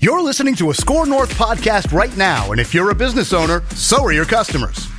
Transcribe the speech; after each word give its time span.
You're 0.00 0.22
listening 0.22 0.56
to 0.56 0.70
a 0.70 0.74
Score 0.74 1.06
North 1.06 1.32
podcast 1.34 1.92
right 1.92 2.16
now, 2.16 2.50
and 2.50 2.60
if 2.60 2.74
you're 2.74 2.90
a 2.90 2.94
business 2.94 3.32
owner, 3.32 3.62
so 3.76 4.02
are 4.02 4.12
your 4.12 4.24
customers. 4.24 4.88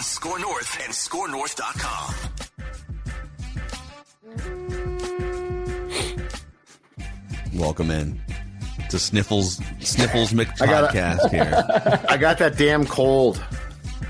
on 0.00 0.04
Score 0.04 0.38
North 0.38 0.78
and 0.82 0.92
scorenorth.com. 0.94 2.14
Welcome 7.54 7.90
in 7.90 8.20
to 8.90 8.98
Sniffles 8.98 9.60
Sniffles 9.80 10.32
Mc 10.32 10.48
I 10.62 10.66
gotta- 10.66 10.96
podcast 10.98 11.30
here. 11.30 12.04
I 12.08 12.16
got 12.16 12.38
that 12.38 12.56
damn 12.56 12.86
cold. 12.86 13.42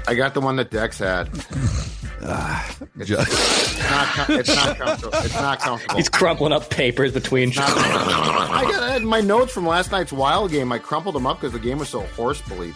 I 0.07 0.15
got 0.15 0.35
the 0.35 0.41
one 0.41 0.57
that 0.57 0.71
Dex 0.71 0.99
had. 0.99 1.33
Ju- 1.33 3.17
It's 3.19 3.79
not. 3.79 4.31
It's 4.31 4.55
not 4.55 4.77
comfortable. 4.79 5.19
It's 5.19 5.35
not 5.35 5.59
comfortable. 5.61 5.97
He's 5.97 6.09
crumpling 6.09 6.53
up 6.53 6.69
papers 6.71 7.13
between. 7.13 7.51
Not. 7.51 7.69
I 7.71 8.63
got 8.71 8.83
I 8.83 8.91
had 8.93 9.03
my 9.03 9.21
notes 9.21 9.53
from 9.53 9.67
last 9.67 9.91
night's 9.91 10.13
Wild 10.13 10.51
game. 10.51 10.71
I 10.71 10.79
crumpled 10.79 11.15
them 11.15 11.27
up 11.27 11.39
because 11.41 11.53
the 11.53 11.59
game 11.59 11.79
was 11.79 11.89
so 11.89 12.01
horse 12.17 12.41
bleep. 12.43 12.75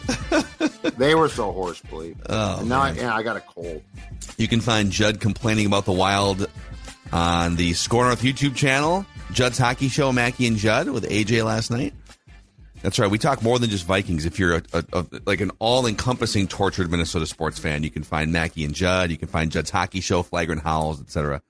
They 0.97 1.15
were 1.15 1.29
so 1.29 1.53
horse 1.53 1.81
bleep. 1.83 2.17
Oh, 2.29 2.61
and 2.61 2.69
now 2.69 2.83
I, 2.83 2.93
yeah, 2.93 3.15
I 3.15 3.23
got 3.23 3.37
a 3.37 3.41
cold. 3.41 3.83
you 4.37 4.49
can 4.49 4.61
find 4.61 4.91
Judd 4.91 5.21
complaining 5.21 5.67
about 5.67 5.85
the 5.85 5.93
Wild 5.93 6.49
on 7.13 7.57
the 7.57 7.73
Score 7.73 8.05
North 8.05 8.23
YouTube 8.23 8.55
channel. 8.55 9.07
Judd's 9.33 9.59
Hockey 9.59 9.89
Show, 9.89 10.13
Mackie 10.13 10.47
and 10.47 10.57
Judd 10.57 10.89
with 10.89 11.09
AJ 11.09 11.45
last 11.45 11.71
night. 11.71 11.95
That's 12.83 12.99
right. 12.99 13.11
We 13.11 13.17
talk 13.17 13.43
more 13.43 13.59
than 13.59 13.71
just 13.71 13.87
Vikings. 13.87 14.27
If 14.27 14.39
you're 14.39 14.57
a, 14.57 14.63
a, 14.75 14.85
a 14.93 15.07
like 15.25 15.41
an 15.41 15.51
all-encompassing 15.59 16.49
tortured 16.49 16.91
Minnesota 16.91 17.27
sports 17.27 17.59
fan, 17.59 17.83
you 17.83 17.91
can 17.91 18.03
find 18.03 18.31
Mackie 18.31 18.63
and 18.65 18.75
Judd. 18.75 19.11
You 19.11 19.17
can 19.17 19.29
find 19.29 19.51
Judd's 19.51 19.71
Hockey 19.71 20.03
Show, 20.03 20.23
Flagrant 20.23 20.63
Howls, 20.63 21.01
etc. 21.01 21.41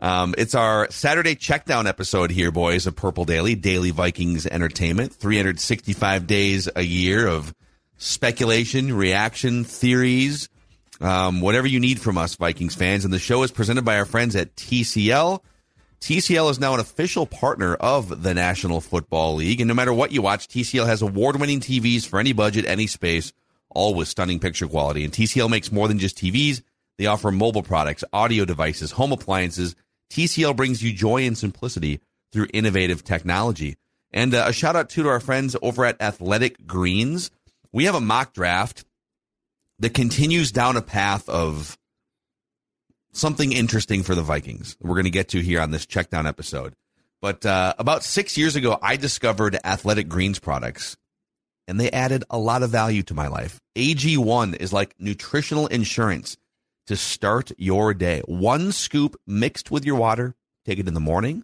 Um, 0.00 0.34
it's 0.36 0.56
our 0.56 0.90
Saturday 0.90 1.36
checkdown 1.36 1.86
episode 1.86 2.32
here, 2.32 2.50
boys, 2.50 2.88
of 2.88 2.96
Purple 2.96 3.24
Daily, 3.24 3.54
Daily 3.54 3.90
Vikings 3.90 4.46
Entertainment. 4.46 5.14
365 5.14 6.26
days 6.26 6.68
a 6.74 6.82
year 6.82 7.28
of 7.28 7.54
speculation, 7.96 8.94
reaction, 8.94 9.64
theories, 9.64 10.48
um, 11.00 11.40
whatever 11.40 11.66
you 11.66 11.80
need 11.80 12.00
from 12.00 12.18
us, 12.18 12.34
Vikings 12.36 12.74
fans. 12.74 13.04
And 13.04 13.12
the 13.12 13.18
show 13.18 13.42
is 13.42 13.50
presented 13.50 13.84
by 13.84 13.98
our 13.98 14.04
friends 14.04 14.36
at 14.36 14.54
TCL. 14.56 15.40
TCL 16.00 16.50
is 16.50 16.60
now 16.60 16.74
an 16.74 16.80
official 16.80 17.26
partner 17.26 17.74
of 17.74 18.22
the 18.22 18.34
National 18.34 18.80
Football 18.80 19.36
League. 19.36 19.60
And 19.60 19.68
no 19.68 19.74
matter 19.74 19.92
what 19.92 20.12
you 20.12 20.22
watch, 20.22 20.48
TCL 20.48 20.86
has 20.86 21.02
award 21.02 21.40
winning 21.40 21.60
TVs 21.60 22.06
for 22.06 22.20
any 22.20 22.32
budget, 22.32 22.66
any 22.66 22.86
space, 22.86 23.32
all 23.70 23.94
with 23.94 24.08
stunning 24.08 24.38
picture 24.38 24.68
quality. 24.68 25.04
And 25.04 25.12
TCL 25.12 25.50
makes 25.50 25.72
more 25.72 25.88
than 25.88 25.98
just 25.98 26.18
TVs. 26.18 26.62
They 26.98 27.06
offer 27.06 27.30
mobile 27.30 27.62
products, 27.62 28.04
audio 28.12 28.44
devices, 28.44 28.92
home 28.92 29.12
appliances. 29.12 29.74
TCL 30.10 30.54
brings 30.56 30.82
you 30.82 30.92
joy 30.92 31.26
and 31.26 31.36
simplicity 31.36 32.00
through 32.32 32.48
innovative 32.52 33.02
technology. 33.02 33.76
And 34.12 34.34
uh, 34.34 34.44
a 34.46 34.52
shout 34.52 34.76
out 34.76 34.90
too 34.90 35.02
to 35.04 35.08
our 35.08 35.20
friends 35.20 35.56
over 35.62 35.84
at 35.84 36.00
Athletic 36.00 36.66
Greens. 36.66 37.30
We 37.74 37.86
have 37.86 37.96
a 37.96 38.00
mock 38.00 38.32
draft 38.32 38.84
that 39.80 39.94
continues 39.94 40.52
down 40.52 40.76
a 40.76 40.80
path 40.80 41.28
of 41.28 41.76
something 43.10 43.50
interesting 43.50 44.04
for 44.04 44.14
the 44.14 44.22
Vikings. 44.22 44.76
We're 44.80 44.94
going 44.94 45.06
to 45.06 45.10
get 45.10 45.30
to 45.30 45.40
here 45.40 45.60
on 45.60 45.72
this 45.72 45.84
checkdown 45.84 46.28
episode. 46.28 46.74
But 47.20 47.44
uh, 47.44 47.74
about 47.76 48.04
six 48.04 48.38
years 48.38 48.54
ago, 48.54 48.78
I 48.80 48.96
discovered 48.96 49.58
Athletic 49.64 50.08
Greens 50.08 50.38
products, 50.38 50.96
and 51.66 51.80
they 51.80 51.90
added 51.90 52.22
a 52.30 52.38
lot 52.38 52.62
of 52.62 52.70
value 52.70 53.02
to 53.02 53.14
my 53.14 53.26
life. 53.26 53.58
AG1 53.74 54.54
is 54.60 54.72
like 54.72 54.94
nutritional 55.00 55.66
insurance 55.66 56.36
to 56.86 56.94
start 56.94 57.50
your 57.58 57.92
day. 57.92 58.22
One 58.26 58.70
scoop 58.70 59.16
mixed 59.26 59.72
with 59.72 59.84
your 59.84 59.96
water. 59.96 60.36
Take 60.64 60.78
it 60.78 60.86
in 60.86 60.94
the 60.94 61.00
morning. 61.00 61.42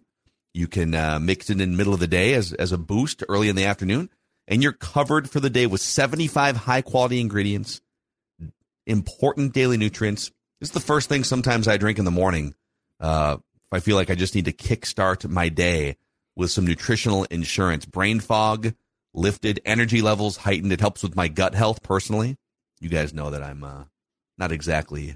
You 0.53 0.67
can 0.67 0.95
uh, 0.95 1.19
mix 1.19 1.49
it 1.49 1.59
in 1.59 1.71
the 1.71 1.77
middle 1.77 1.93
of 1.93 1.99
the 1.99 2.07
day 2.07 2.35
as, 2.35 2.53
as 2.53 2.71
a 2.71 2.77
boost 2.77 3.21
early 3.27 3.49
in 3.49 3.57
the 3.57 3.65
afternoon, 3.65 4.09
and 4.51 4.61
you're 4.61 4.73
covered 4.73 5.29
for 5.29 5.39
the 5.39 5.49
day 5.49 5.65
with 5.65 5.79
75 5.79 6.57
high 6.57 6.81
quality 6.81 7.21
ingredients, 7.21 7.79
important 8.85 9.53
daily 9.53 9.77
nutrients. 9.77 10.29
This 10.59 10.69
is 10.69 10.73
the 10.73 10.81
first 10.81 11.07
thing 11.07 11.23
sometimes 11.23 11.69
I 11.69 11.77
drink 11.77 11.97
in 11.97 12.05
the 12.05 12.11
morning. 12.11 12.53
Uh, 12.99 13.37
if 13.39 13.71
I 13.71 13.79
feel 13.79 13.95
like 13.95 14.09
I 14.09 14.15
just 14.15 14.35
need 14.35 14.45
to 14.45 14.51
kickstart 14.51 15.27
my 15.27 15.47
day 15.47 15.95
with 16.35 16.51
some 16.51 16.67
nutritional 16.67 17.23
insurance. 17.31 17.85
Brain 17.85 18.19
fog, 18.19 18.73
lifted, 19.13 19.61
energy 19.63 20.01
levels 20.01 20.35
heightened. 20.35 20.73
It 20.73 20.81
helps 20.81 21.01
with 21.01 21.15
my 21.15 21.29
gut 21.29 21.55
health 21.55 21.81
personally. 21.81 22.35
You 22.81 22.89
guys 22.89 23.13
know 23.13 23.29
that 23.29 23.41
I'm 23.41 23.63
uh, 23.63 23.85
not 24.37 24.51
exactly 24.51 25.15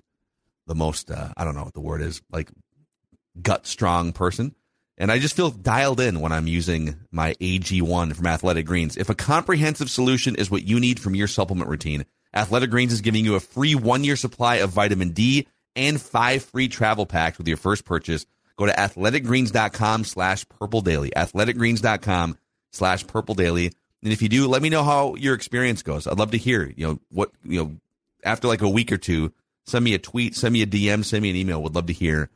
the 0.65 0.75
most, 0.75 1.11
uh, 1.11 1.33
I 1.35 1.43
don't 1.43 1.55
know 1.55 1.65
what 1.65 1.73
the 1.73 1.81
word 1.81 2.01
is, 2.01 2.21
like 2.31 2.49
gut 3.41 3.67
strong 3.67 4.13
person. 4.13 4.55
And 4.97 5.11
I 5.11 5.19
just 5.19 5.35
feel 5.35 5.51
dialed 5.51 5.99
in 5.99 6.21
when 6.21 6.31
I'm 6.31 6.47
using 6.47 6.95
my 7.11 7.33
AG1 7.35 8.15
from 8.15 8.27
Athletic 8.27 8.65
Greens. 8.65 8.95
If 8.95 9.09
a 9.09 9.15
comprehensive 9.15 9.89
solution 9.89 10.35
is 10.35 10.49
what 10.49 10.63
you 10.63 10.79
need 10.79 10.99
from 10.99 11.15
your 11.15 11.27
supplement 11.27 11.69
routine, 11.69 12.05
Athletic 12.33 12.69
Greens 12.69 12.93
is 12.93 13.01
giving 13.01 13.25
you 13.25 13.35
a 13.35 13.41
free 13.41 13.75
one 13.75 14.03
year 14.03 14.15
supply 14.15 14.55
of 14.55 14.69
vitamin 14.69 15.11
D 15.11 15.47
and 15.75 15.99
five 15.99 16.43
free 16.43 16.67
travel 16.67 17.05
packs 17.05 17.37
with 17.37 17.47
your 17.47 17.57
first 17.57 17.83
purchase. 17.83 18.25
Go 18.57 18.65
to 18.65 18.71
athleticgreens.com 18.71 20.05
slash 20.05 20.47
purple 20.47 20.81
daily. 20.81 21.11
Athleticgreens.com 21.11 22.37
slash 22.71 23.05
purple 23.05 23.35
daily. 23.35 23.73
And 24.01 24.13
if 24.13 24.21
you 24.21 24.29
do, 24.29 24.47
let 24.47 24.61
me 24.61 24.69
know 24.69 24.83
how 24.83 25.15
your 25.15 25.33
experience 25.33 25.81
goes. 25.81 26.07
I'd 26.07 26.19
love 26.19 26.31
to 26.31 26.37
hear, 26.37 26.71
you 26.75 26.87
know, 26.87 26.99
what, 27.09 27.31
you 27.43 27.61
know, 27.61 27.75
after 28.23 28.47
like 28.47 28.61
a 28.61 28.69
week 28.69 28.91
or 28.91 28.97
two, 28.97 29.33
send 29.65 29.83
me 29.83 29.93
a 29.93 29.99
tweet, 29.99 30.35
send 30.35 30.53
me 30.53 30.61
a 30.61 30.67
DM, 30.67 31.03
send 31.03 31.23
me 31.23 31.29
an 31.29 31.35
email. 31.35 31.61
Would 31.63 31.75
love 31.75 31.87
to 31.87 31.93
hear 31.93 32.29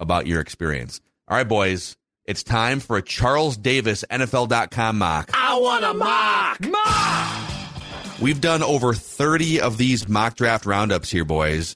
about 0.00 0.26
your 0.26 0.40
experience. 0.40 1.00
All 1.28 1.36
right, 1.36 1.46
boys, 1.46 1.96
it's 2.30 2.44
time 2.44 2.78
for 2.78 2.96
a 2.96 3.02
Charles 3.02 3.56
Davis 3.56 4.04
NFL.com 4.08 4.98
mock. 4.98 5.32
I 5.34 5.58
want 5.58 5.84
a 5.84 5.92
mock. 5.92 6.60
Mock! 6.60 8.20
We've 8.20 8.40
done 8.40 8.62
over 8.62 8.94
30 8.94 9.60
of 9.60 9.78
these 9.78 10.08
mock 10.08 10.36
draft 10.36 10.64
roundups 10.64 11.10
here, 11.10 11.24
boys. 11.24 11.74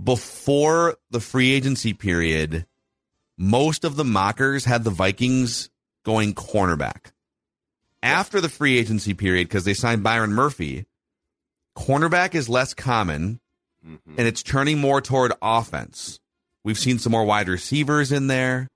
Before 0.00 0.94
the 1.10 1.18
free 1.18 1.50
agency 1.50 1.94
period, 1.94 2.64
most 3.36 3.82
of 3.82 3.96
the 3.96 4.04
mockers 4.04 4.64
had 4.64 4.84
the 4.84 4.90
Vikings 4.90 5.68
going 6.04 6.34
cornerback. 6.34 7.10
After 8.04 8.40
the 8.40 8.48
free 8.48 8.78
agency 8.78 9.14
period, 9.14 9.48
because 9.48 9.64
they 9.64 9.74
signed 9.74 10.04
Byron 10.04 10.32
Murphy, 10.32 10.86
cornerback 11.76 12.36
is 12.36 12.48
less 12.48 12.72
common 12.72 13.40
mm-hmm. 13.84 14.14
and 14.16 14.28
it's 14.28 14.44
turning 14.44 14.78
more 14.78 15.00
toward 15.00 15.32
offense. 15.42 16.20
We've 16.62 16.78
seen 16.78 17.00
some 17.00 17.10
more 17.10 17.24
wide 17.24 17.48
receivers 17.48 18.12
in 18.12 18.28
there. 18.28 18.68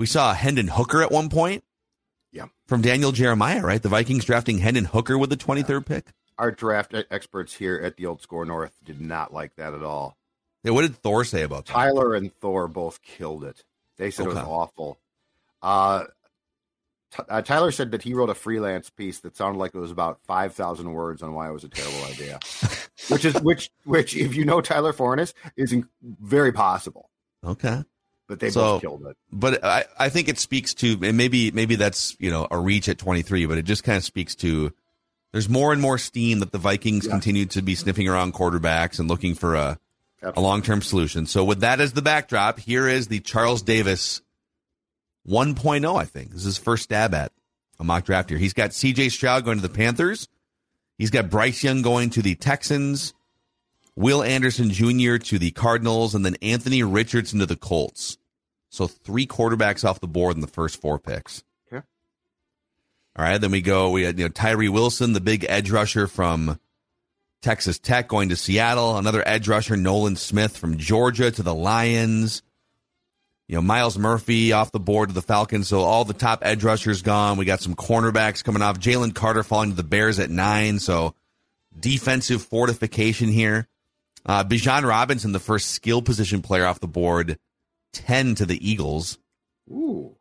We 0.00 0.06
saw 0.06 0.32
Hendon 0.32 0.68
Hooker 0.68 1.02
at 1.02 1.12
one 1.12 1.28
point. 1.28 1.62
Yeah. 2.32 2.46
From 2.66 2.80
Daniel 2.80 3.12
Jeremiah, 3.12 3.60
right? 3.60 3.82
The 3.82 3.90
Vikings 3.90 4.24
drafting 4.24 4.56
Hendon 4.56 4.86
Hooker 4.86 5.18
with 5.18 5.28
the 5.28 5.36
23rd 5.36 5.84
pick. 5.84 6.06
Our 6.38 6.50
draft 6.50 6.94
experts 7.10 7.54
here 7.56 7.78
at 7.84 7.98
the 7.98 8.06
Old 8.06 8.22
Score 8.22 8.46
North 8.46 8.72
did 8.82 8.98
not 8.98 9.34
like 9.34 9.56
that 9.56 9.74
at 9.74 9.82
all. 9.82 10.16
Yeah, 10.64 10.70
what 10.70 10.82
did 10.82 10.96
Thor 10.96 11.22
say 11.26 11.42
about 11.42 11.66
that? 11.66 11.74
Tyler 11.74 12.14
and 12.14 12.34
Thor 12.36 12.66
both 12.66 13.02
killed 13.02 13.44
it. 13.44 13.62
They 13.98 14.10
said 14.10 14.24
it 14.24 14.28
was 14.30 14.38
awful. 14.38 14.98
Uh, 15.60 16.04
T- 17.14 17.22
uh, 17.28 17.42
Tyler 17.42 17.70
said 17.70 17.90
that 17.90 18.00
he 18.00 18.14
wrote 18.14 18.30
a 18.30 18.34
freelance 18.34 18.88
piece 18.88 19.20
that 19.20 19.36
sounded 19.36 19.58
like 19.58 19.74
it 19.74 19.80
was 19.80 19.90
about 19.90 20.20
five 20.26 20.54
thousand 20.54 20.90
words 20.94 21.22
on 21.22 21.34
why 21.34 21.50
it 21.50 21.52
was 21.52 21.64
a 21.64 21.68
terrible 21.68 22.04
idea, 22.04 22.38
which 23.08 23.26
is 23.26 23.34
which 23.42 23.70
which 23.84 24.16
if 24.16 24.34
you 24.34 24.46
know 24.46 24.62
Tyler 24.62 24.94
Forness 24.94 25.34
is 25.56 25.74
in- 25.74 25.90
very 26.00 26.52
possible. 26.52 27.10
Okay. 27.44 27.84
But 28.30 28.38
they 28.38 28.50
So- 28.50 28.60
both 28.60 28.80
killed 28.82 29.06
it. 29.06 29.16
But 29.32 29.64
I, 29.64 29.84
I 29.98 30.08
think 30.08 30.28
it 30.28 30.38
speaks 30.38 30.72
to 30.74 30.96
and 31.02 31.16
maybe 31.16 31.50
maybe 31.50 31.74
that's 31.74 32.16
you 32.20 32.30
know 32.30 32.46
a 32.48 32.58
reach 32.58 32.88
at 32.88 32.96
23, 32.96 33.46
but 33.46 33.58
it 33.58 33.64
just 33.64 33.82
kind 33.82 33.96
of 33.98 34.04
speaks 34.04 34.36
to 34.36 34.72
There's 35.32 35.48
more 35.48 35.72
and 35.72 35.82
more 35.82 35.98
steam 35.98 36.38
that 36.38 36.52
the 36.52 36.58
Vikings 36.58 37.08
continue 37.08 37.44
to 37.46 37.60
be 37.60 37.74
sniffing 37.74 38.06
around 38.08 38.34
quarterbacks 38.34 38.98
and 39.00 39.08
looking 39.08 39.34
for 39.34 39.56
a, 39.56 39.78
a 40.22 40.40
long 40.40 40.62
term 40.62 40.80
solution. 40.80 41.26
So, 41.26 41.42
with 41.44 41.60
that 41.60 41.80
as 41.80 41.92
the 41.92 42.02
backdrop, 42.02 42.60
here 42.60 42.86
is 42.88 43.08
the 43.08 43.18
Charles 43.20 43.62
Davis 43.62 44.22
1.0, 45.28 45.96
I 46.00 46.04
think. 46.04 46.30
This 46.30 46.40
is 46.40 46.44
his 46.44 46.58
first 46.58 46.84
stab 46.84 47.14
at 47.14 47.32
a 47.78 47.84
mock 47.84 48.04
draft 48.04 48.30
here. 48.30 48.38
He's 48.38 48.52
got 48.54 48.70
CJ 48.70 49.10
Stroud 49.10 49.44
going 49.44 49.58
to 49.58 49.62
the 49.66 49.72
Panthers. 49.74 50.28
He's 50.98 51.10
got 51.10 51.30
Bryce 51.30 51.62
Young 51.64 51.82
going 51.82 52.10
to 52.10 52.22
the 52.22 52.34
Texans, 52.34 53.14
Will 53.96 54.22
Anderson 54.22 54.70
Jr. 54.70 55.16
to 55.16 55.38
the 55.38 55.50
Cardinals, 55.50 56.14
and 56.14 56.24
then 56.24 56.36
Anthony 56.42 56.82
Richardson 56.82 57.40
to 57.40 57.46
the 57.46 57.56
Colts. 57.56 58.18
So 58.70 58.86
three 58.86 59.26
quarterbacks 59.26 59.84
off 59.84 60.00
the 60.00 60.06
board 60.06 60.36
in 60.36 60.40
the 60.40 60.46
first 60.46 60.80
four 60.80 60.98
picks. 60.98 61.42
Okay. 61.66 61.84
All 63.16 63.24
right. 63.24 63.38
Then 63.38 63.50
we 63.50 63.60
go, 63.60 63.90
we 63.90 64.02
had, 64.02 64.18
you 64.18 64.24
know, 64.24 64.30
Tyree 64.30 64.68
Wilson, 64.68 65.12
the 65.12 65.20
big 65.20 65.44
edge 65.48 65.70
rusher 65.70 66.06
from 66.06 66.58
Texas 67.42 67.78
Tech 67.78 68.06
going 68.06 68.28
to 68.28 68.36
Seattle. 68.36 68.96
Another 68.96 69.26
edge 69.26 69.48
rusher, 69.48 69.76
Nolan 69.76 70.16
Smith 70.16 70.56
from 70.56 70.76
Georgia 70.76 71.30
to 71.30 71.42
the 71.42 71.54
Lions. 71.54 72.42
You 73.48 73.56
know, 73.56 73.62
Myles 73.62 73.98
Murphy 73.98 74.52
off 74.52 74.70
the 74.70 74.78
board 74.78 75.08
to 75.08 75.14
the 75.14 75.22
Falcons. 75.22 75.66
So 75.66 75.80
all 75.80 76.04
the 76.04 76.14
top 76.14 76.40
edge 76.42 76.62
rushers 76.62 77.02
gone. 77.02 77.36
We 77.36 77.44
got 77.44 77.60
some 77.60 77.74
cornerbacks 77.74 78.44
coming 78.44 78.62
off. 78.62 78.78
Jalen 78.78 79.12
Carter 79.12 79.42
falling 79.42 79.70
to 79.70 79.76
the 79.76 79.82
Bears 79.82 80.20
at 80.20 80.30
nine. 80.30 80.78
So 80.78 81.14
defensive 81.76 82.42
fortification 82.42 83.28
here. 83.28 83.66
Uh, 84.26 84.44
Bijan 84.44 84.86
Robinson, 84.86 85.32
the 85.32 85.38
first 85.38 85.70
skill 85.70 86.02
position 86.02 86.42
player 86.42 86.66
off 86.66 86.80
the 86.80 86.88
board, 86.88 87.38
10 87.92 88.34
to 88.36 88.46
the 88.46 88.68
Eagles. 88.68 89.18
Ooh. 89.70 90.16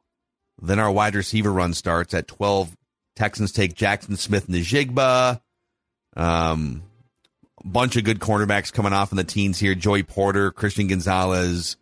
Then 0.61 0.79
our 0.79 0.91
wide 0.91 1.15
receiver 1.15 1.51
run 1.51 1.73
starts 1.73 2.13
at 2.13 2.27
12. 2.27 2.75
Texans 3.15 3.51
take 3.51 3.75
Jaxon 3.75 4.17
Smith-Njigba. 4.17 5.41
Um, 6.15 6.83
bunch 7.63 7.95
of 7.97 8.03
good 8.03 8.19
cornerbacks 8.19 8.73
coming 8.73 8.93
off 8.93 9.11
in 9.11 9.17
the 9.17 9.23
teens 9.23 9.59
here. 9.59 9.75
Joey 9.75 10.03
Porter, 10.03 10.51
Christian 10.51 10.87
Gonzalez, 10.87 11.77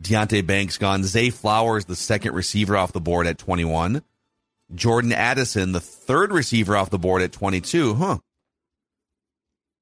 Deonte 0.00 0.46
Banks 0.46 0.78
gone. 0.78 1.04
Zay 1.04 1.30
Flowers, 1.30 1.84
the 1.84 1.96
second 1.96 2.34
receiver 2.34 2.76
off 2.76 2.92
the 2.92 3.00
board 3.00 3.26
at 3.26 3.38
21. 3.38 4.02
Jordan 4.74 5.12
Addison, 5.12 5.72
the 5.72 5.80
third 5.80 6.32
receiver 6.32 6.76
off 6.76 6.90
the 6.90 6.98
board 6.98 7.22
at 7.22 7.32
22. 7.32 7.94
Huh. 7.94 8.18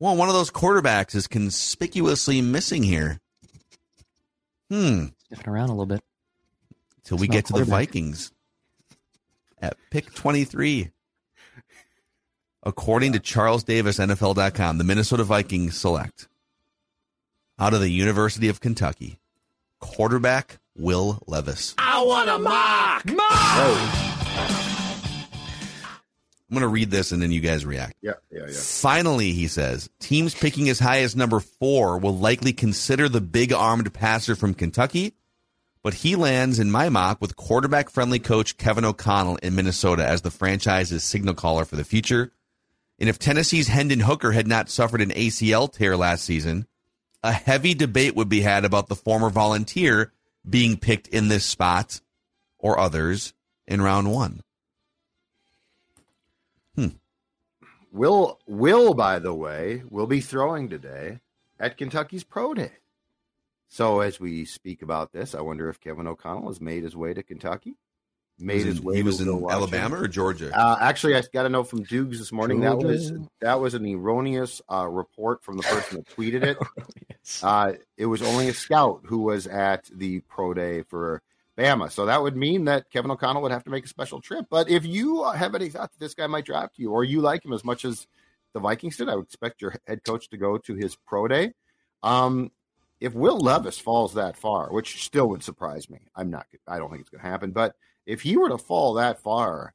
Well, 0.01 0.17
one 0.17 0.29
of 0.29 0.35
those 0.35 0.51
quarterbacks 0.51 1.15
is 1.15 1.27
conspicuously 1.27 2.41
missing 2.41 2.83
here. 2.83 3.21
Hmm 4.71 5.07
Sniffing 5.29 5.49
around 5.49 5.69
a 5.69 5.73
little 5.73 5.87
bit. 5.87 6.03
till 7.05 7.19
we 7.19 7.29
get 7.29 7.47
to 7.47 7.53
the. 7.53 7.65
Vikings 7.65 8.33
at 9.61 9.77
pick 9.91 10.13
23. 10.15 10.91
According 12.63 13.13
to 13.13 13.21
Charles 13.21 13.65
Davis, 13.65 13.99
NFL.com, 13.99 14.79
the 14.79 14.85
Minnesota 14.85 15.25
Vikings 15.25 15.77
select 15.77 16.29
out 17.59 17.73
of 17.73 17.81
the 17.81 17.91
University 17.91 18.49
of 18.49 18.61
Kentucky 18.61 19.19
quarterback 19.81 20.59
Will 20.77 21.23
Levis. 21.27 21.75
I'm 26.49 26.55
going 26.55 26.63
to 26.63 26.69
read 26.69 26.91
this 26.91 27.13
and 27.13 27.21
then 27.21 27.31
you 27.31 27.41
guys 27.41 27.67
react. 27.67 27.97
Yeah, 28.01 28.13
yeah, 28.31 28.47
yeah. 28.47 28.55
Finally, 28.55 29.33
he 29.33 29.49
says, 29.49 29.91
teams 30.01 30.35
picking 30.35 30.69
as 30.71 30.79
high 30.79 31.01
as 31.01 31.15
number 31.15 31.41
four 31.41 31.99
will 31.99 32.17
likely 32.17 32.55
consider 32.55 33.09
the 33.09 33.21
big 33.21 33.53
armed 33.53 33.93
passer 33.93 34.35
from 34.35 34.55
Kentucky, 34.55 35.13
but 35.83 35.93
he 35.93 36.17
lands 36.17 36.59
in 36.59 36.71
my 36.71 36.89
mock 36.89 37.21
with 37.21 37.37
quarterback 37.37 37.91
friendly 37.91 38.19
coach 38.19 38.57
Kevin 38.57 38.87
O'Connell 38.87 39.37
in 39.37 39.55
Minnesota 39.55 40.07
as 40.07 40.23
the 40.23 40.31
franchise's 40.31 41.05
signal 41.05 41.35
caller 41.35 41.67
for 41.67 41.77
the 41.77 41.85
future. 41.85 42.33
And 42.99 43.11
if 43.11 43.19
Tennessee's 43.19 43.69
Hendon 43.69 44.01
Hooker 44.01 44.33
had 44.33 44.49
not 44.49 44.71
suffered 44.71 45.03
an 45.03 45.11
ACL 45.11 45.71
tear 45.71 45.99
last 45.99 46.25
season, 46.25 46.67
a 47.23 47.33
heavy 47.33 47.75
debate 47.75 48.17
would 48.17 48.29
be 48.29 48.41
had 48.41 48.65
about 48.65 48.89
the 48.89 48.97
former 48.97 49.29
volunteer 49.29 50.13
being 50.49 50.79
picked 50.79 51.09
in 51.09 51.29
this 51.29 51.45
spot 51.45 52.01
or 52.59 52.79
others 52.79 53.35
in 53.67 53.83
round 53.83 54.11
one. 54.11 54.41
Will 57.99 58.39
Will, 58.47 58.95
by 58.95 59.19
the 59.19 59.35
way, 59.35 59.83
will 59.91 60.07
be 60.07 60.21
throwing 60.21 60.69
today 60.69 61.19
at 61.59 61.77
Kentucky's 61.77 62.23
Pro 62.23 62.55
Day. 62.55 62.71
So 63.69 64.01
as 64.01 64.21
we 64.21 64.45
speak 64.45 64.83
about 64.83 65.13
this, 65.13 65.35
I 65.35 65.41
wonder 65.41 65.69
if 65.69 65.81
Kevin 65.81 66.07
O'Connell 66.07 66.47
has 66.47 66.61
made 66.61 66.85
his 66.85 66.97
way 66.97 67.13
to 67.13 67.25
Kentucky. 67.25 67.75
Made 68.39 68.67
his 68.67 68.81
way. 68.81 68.95
he 68.95 69.03
was 69.03 69.21
in. 69.21 69.29
Alabama 69.29 69.97
or 69.97 70.07
Georgia? 70.07 70.57
Uh, 70.57 70.77
actually, 70.81 71.17
I 71.17 71.25
got 71.33 71.47
a 71.47 71.49
note 71.49 71.65
from 71.65 71.83
Dukes 71.83 72.19
this 72.21 72.31
morning. 72.31 72.61
That 72.61 72.79
was 72.79 73.13
that 73.41 73.61
was 73.61 73.75
an 73.75 73.85
erroneous 73.85 74.63
uh, 74.73 74.87
report 74.87 75.43
from 75.43 75.57
the 75.57 75.65
person 75.65 75.97
that 75.97 76.17
tweeted 76.17 76.45
it. 76.45 76.59
Uh, 77.43 77.75
it 77.99 78.07
was 78.07 78.23
only 78.23 78.49
a 78.49 78.55
scout 78.55 79.03
who 79.05 79.19
was 79.19 79.47
at 79.47 79.85
the 79.95 80.21
pro 80.21 80.55
day 80.55 80.81
for 80.81 81.21
Bama. 81.59 81.91
So 81.91 82.07
that 82.07 82.23
would 82.23 82.37
mean 82.37 82.65
that 82.67 82.91
Kevin 82.91 83.11
O'Connell 83.11 83.43
would 83.43 83.51
have 83.51 83.65
to 83.65 83.71
make 83.71 83.85
a 83.85 83.89
special 83.89 84.21
trip. 84.21 84.47
But 84.49 84.71
if 84.71 84.87
you 84.87 85.25
have 85.25 85.55
any 85.55 85.69
thought 85.69 85.91
that 85.91 85.99
this 85.99 86.15
guy 86.15 86.27
might 86.29 86.45
draft 86.45 86.79
you 86.79 86.93
or 86.93 87.03
you 87.03 87.21
like 87.21 87.45
him 87.45 87.53
as 87.53 87.65
much 87.65 87.85
as 87.85 88.07
the 88.55 88.61
Vikings 88.61 88.97
did, 88.97 89.09
I 89.09 89.17
would 89.17 89.27
expect 89.27 89.61
your 89.61 89.75
head 89.87 90.05
coach 90.05 90.31
to 90.31 90.37
go 90.37 90.57
to 90.59 90.75
his 90.75 90.95
pro 90.95 91.27
day. 91.27 91.53
Um, 92.03 92.53
if 93.01 93.15
Will 93.15 93.39
Levis 93.39 93.79
falls 93.79 94.15
that 94.15 94.37
far, 94.37 94.73
which 94.73 95.05
still 95.05 95.29
would 95.29 95.43
surprise 95.43 95.91
me, 95.91 95.99
I'm 96.15 96.31
not. 96.31 96.47
I 96.67 96.79
don't 96.79 96.91
think 96.91 97.01
it's 97.01 97.11
going 97.11 97.23
to 97.23 97.29
happen. 97.29 97.51
But 97.51 97.75
if 98.07 98.23
he 98.23 98.37
were 98.37 98.49
to 98.49 98.59
fall 98.59 98.95
that 98.95 99.21
far, 99.21 99.75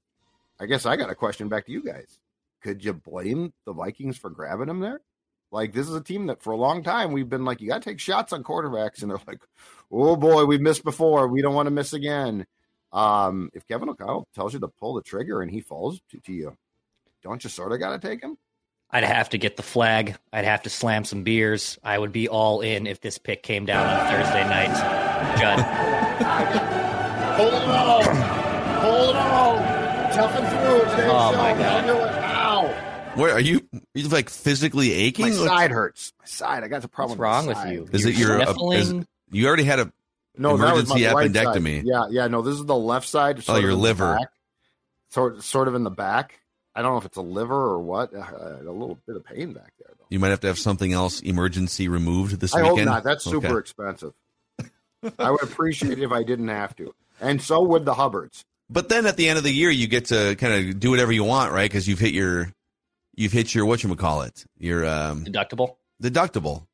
I 0.59 0.65
guess 0.65 0.86
I 0.86 0.95
got 0.95 1.09
a 1.09 1.15
question 1.15 1.50
back 1.50 1.65
to 1.65 1.71
you 1.71 1.83
guys. 1.83 2.19
Could 2.62 2.83
you 2.83 2.94
blame 2.94 3.53
the 3.65 3.74
Vikings 3.74 4.18
for 4.18 4.29
grabbing 4.29 4.69
him 4.69 4.79
there? 4.79 5.01
Like 5.53 5.71
this 5.71 5.88
is 5.88 5.94
a 5.95 6.01
team 6.01 6.25
that 6.27 6.41
for 6.41 6.51
a 6.51 6.57
long 6.57 6.81
time 6.83 7.11
we've 7.11 7.29
been 7.29 7.45
like, 7.45 7.61
you 7.61 7.67
got 7.69 7.81
to 7.83 7.89
take 7.89 8.00
shots 8.00 8.33
on 8.33 8.44
quarterbacks, 8.44 9.01
and 9.03 9.11
they're 9.11 9.19
like, 9.27 9.39
oh 9.91 10.15
boy, 10.15 10.45
we 10.45 10.57
missed 10.57 10.83
before, 10.83 11.27
we 11.27 11.41
don't 11.44 11.53
want 11.53 11.67
to 11.67 11.71
miss 11.71 11.94
again. 11.94 12.45
Um, 12.91 13.50
if 13.53 13.65
Kevin 13.67 13.88
O'Connell 13.89 14.27
tells 14.35 14.53
you 14.53 14.59
to 14.61 14.67
pull 14.67 14.95
the 14.95 15.01
trigger 15.03 15.41
and 15.41 15.50
he 15.51 15.61
falls 15.61 16.01
to, 16.09 16.19
to 16.21 16.33
you, 16.33 16.57
don't 17.23 17.44
you 17.44 17.50
sort 17.51 17.71
of 17.71 17.79
got 17.79 18.00
to 18.01 18.07
take 18.07 18.21
him? 18.21 18.35
I'd 18.89 19.03
have 19.03 19.29
to 19.29 19.38
get 19.39 19.55
the 19.57 19.63
flag. 19.63 20.15
I'd 20.31 20.45
have 20.45 20.63
to 20.63 20.69
slam 20.69 21.03
some 21.03 21.23
beers. 21.23 21.79
I 21.83 21.97
would 21.97 22.11
be 22.11 22.27
all 22.29 22.61
in 22.61 22.85
if 22.85 23.01
this 23.01 23.17
pick 23.17 23.41
came 23.44 23.65
down 23.65 23.88
on 23.88 24.11
Thursday 24.11 24.44
night. 24.44 25.39
Judd, 25.39 25.59
Hold 27.38 27.53
it 27.53 27.67
on, 27.67 28.03
hold 28.81 29.09
it 29.09 29.15
on, 29.15 30.11
toughen 30.13 30.45
through. 30.45 30.91
Stay 30.94 31.07
Oh, 31.09 31.31
my 31.35 31.53
strong. 31.53 31.88
God. 31.88 32.23
Do 33.15 33.19
it. 33.19 33.21
Ow, 33.21 33.21
Where 33.21 33.33
are 33.33 33.39
you? 33.39 33.62
Are 33.74 33.80
you 33.94 34.07
like 34.10 34.30
physically 34.30 34.91
aching? 34.91 35.25
my 35.25 35.32
side 35.32 35.72
hurts. 35.72 36.13
My 36.20 36.25
side. 36.25 36.63
I 36.63 36.67
got 36.67 36.84
a 36.84 36.88
problem. 36.88 37.17
what's 37.17 37.20
wrong 37.20 37.46
my 37.46 37.53
with 37.65 37.74
you? 37.74 37.89
Is 37.91 38.03
You're 38.05 38.12
it 38.12 38.17
your? 38.17 38.41
uh, 38.41 38.46
sniffling? 38.46 38.79
is- 39.01 39.05
you 39.32 39.48
already 39.48 39.63
had 39.63 39.79
a. 39.79 39.91
No, 40.38 40.58
that 40.58 40.74
was 40.74 40.89
my 40.89 40.96
Emergency 40.98 41.13
right 41.15 41.34
side. 41.34 41.46
appendectomy. 41.63 41.82
Yeah, 41.86 42.05
yeah. 42.10 42.27
No, 42.27 42.41
this 42.41 42.55
is 42.55 42.65
the 42.65 42.75
left 42.75 43.08
side. 43.08 43.43
sort 43.43 43.58
Oh, 43.58 43.62
your 43.62 43.74
liver. 43.75 44.17
Sort, 45.12 45.43
sort 45.43 45.67
of 45.67 45.75
in 45.75 45.84
the 45.84 45.91
back. 45.91 46.39
I 46.75 46.82
don't 46.82 46.93
know 46.93 46.98
if 46.98 47.05
it's 47.05 47.17
a 47.17 47.22
liver 47.22 47.53
or 47.55 47.79
what. 47.79 48.13
Uh, 48.15 48.22
a 48.62 48.72
little 48.72 48.98
bit 49.05 49.15
of 49.15 49.24
pain 49.25 49.53
back 49.53 49.74
there, 49.79 49.89
though. 49.98 50.05
You 50.10 50.20
might 50.20 50.29
have 50.29 50.39
to 50.41 50.48
have 50.48 50.58
something 50.58 50.91
else 50.91 51.20
emergency 51.20 51.88
removed 51.88 52.39
this 52.39 52.55
I 52.55 52.62
weekend. 52.63 52.79
hope 52.79 52.86
not. 52.88 53.03
That's 53.03 53.24
super 53.24 53.48
Okay. 53.48 53.58
expensive. 53.60 54.13
I 55.20 55.29
would 55.29 55.43
appreciate 55.43 55.93
it 55.93 56.01
if 56.03 56.12
I 56.12 56.24
didn't 56.24 56.48
have 56.48 56.75
to, 56.77 56.96
and 57.22 57.39
so 57.41 57.62
would 57.62 57.86
the 57.86 57.93
Hubbards. 57.93 58.43
But 58.72 58.89
then 58.89 59.05
at 59.05 59.17
the 59.17 59.29
end 59.29 59.38
of 59.38 59.43
the 59.43 59.51
year, 59.51 59.70
you 59.70 59.86
get 59.88 60.05
to 60.05 60.36
kind 60.38 60.70
of 60.70 60.79
do 60.79 60.89
whatever 60.89 61.12
you 61.12 61.24
want, 61.25 61.51
right? 61.51 61.70
Because 61.70 61.88
you've 61.88 62.00
hit 62.00 62.13
your, 62.13 62.51
you've 63.15 63.32
hit 63.32 63.53
your 63.55 63.65
what 63.65 63.84
you 63.84 63.93
call 63.96 64.22
it, 64.24 64.46
your 64.58 64.86
um, 64.86 65.25
deductible. 65.25 65.75
deductible. 66.01 66.65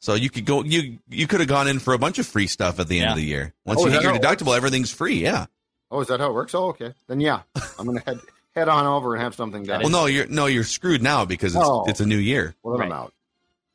So 0.00 0.14
you 0.14 0.30
could 0.30 0.44
go, 0.44 0.64
you 0.64 0.98
you 1.08 1.26
could 1.28 1.40
have 1.40 1.48
gone 1.48 1.68
in 1.68 1.78
for 1.78 1.94
a 1.94 1.98
bunch 1.98 2.18
of 2.18 2.26
free 2.26 2.46
stuff 2.48 2.80
at 2.80 2.88
the 2.88 2.98
end 2.98 3.04
Yeah. 3.06 3.10
of 3.12 3.16
the 3.16 3.24
year. 3.24 3.54
Once 3.64 3.80
Oh, 3.80 3.86
you 3.86 3.92
hit 3.92 4.02
your 4.02 4.12
deductible, 4.14 4.56
everything's 4.56 4.90
free. 4.90 5.22
Yeah. 5.22 5.46
Oh, 5.90 6.00
is 6.00 6.08
that 6.08 6.18
how 6.20 6.30
it 6.30 6.34
works? 6.34 6.54
Oh, 6.54 6.68
okay. 6.70 6.92
Then 7.06 7.20
yeah, 7.20 7.42
I'm 7.78 7.86
gonna 7.86 8.00
head 8.04 8.18
head 8.54 8.68
on 8.68 8.86
over 8.86 9.14
and 9.14 9.22
have 9.22 9.34
something 9.34 9.62
done. 9.62 9.82
Well, 9.82 9.90
no, 9.90 10.06
you're 10.06 10.26
no, 10.26 10.46
you're 10.46 10.64
screwed 10.64 11.02
now 11.02 11.24
because 11.24 11.54
it's 11.54 11.64
Oh. 11.64 11.84
it's 11.86 12.00
a 12.00 12.06
new 12.06 12.16
year. 12.18 12.54
Well, 12.62 12.76
then 12.78 12.86
I'm 12.88 12.92
out. 12.92 13.12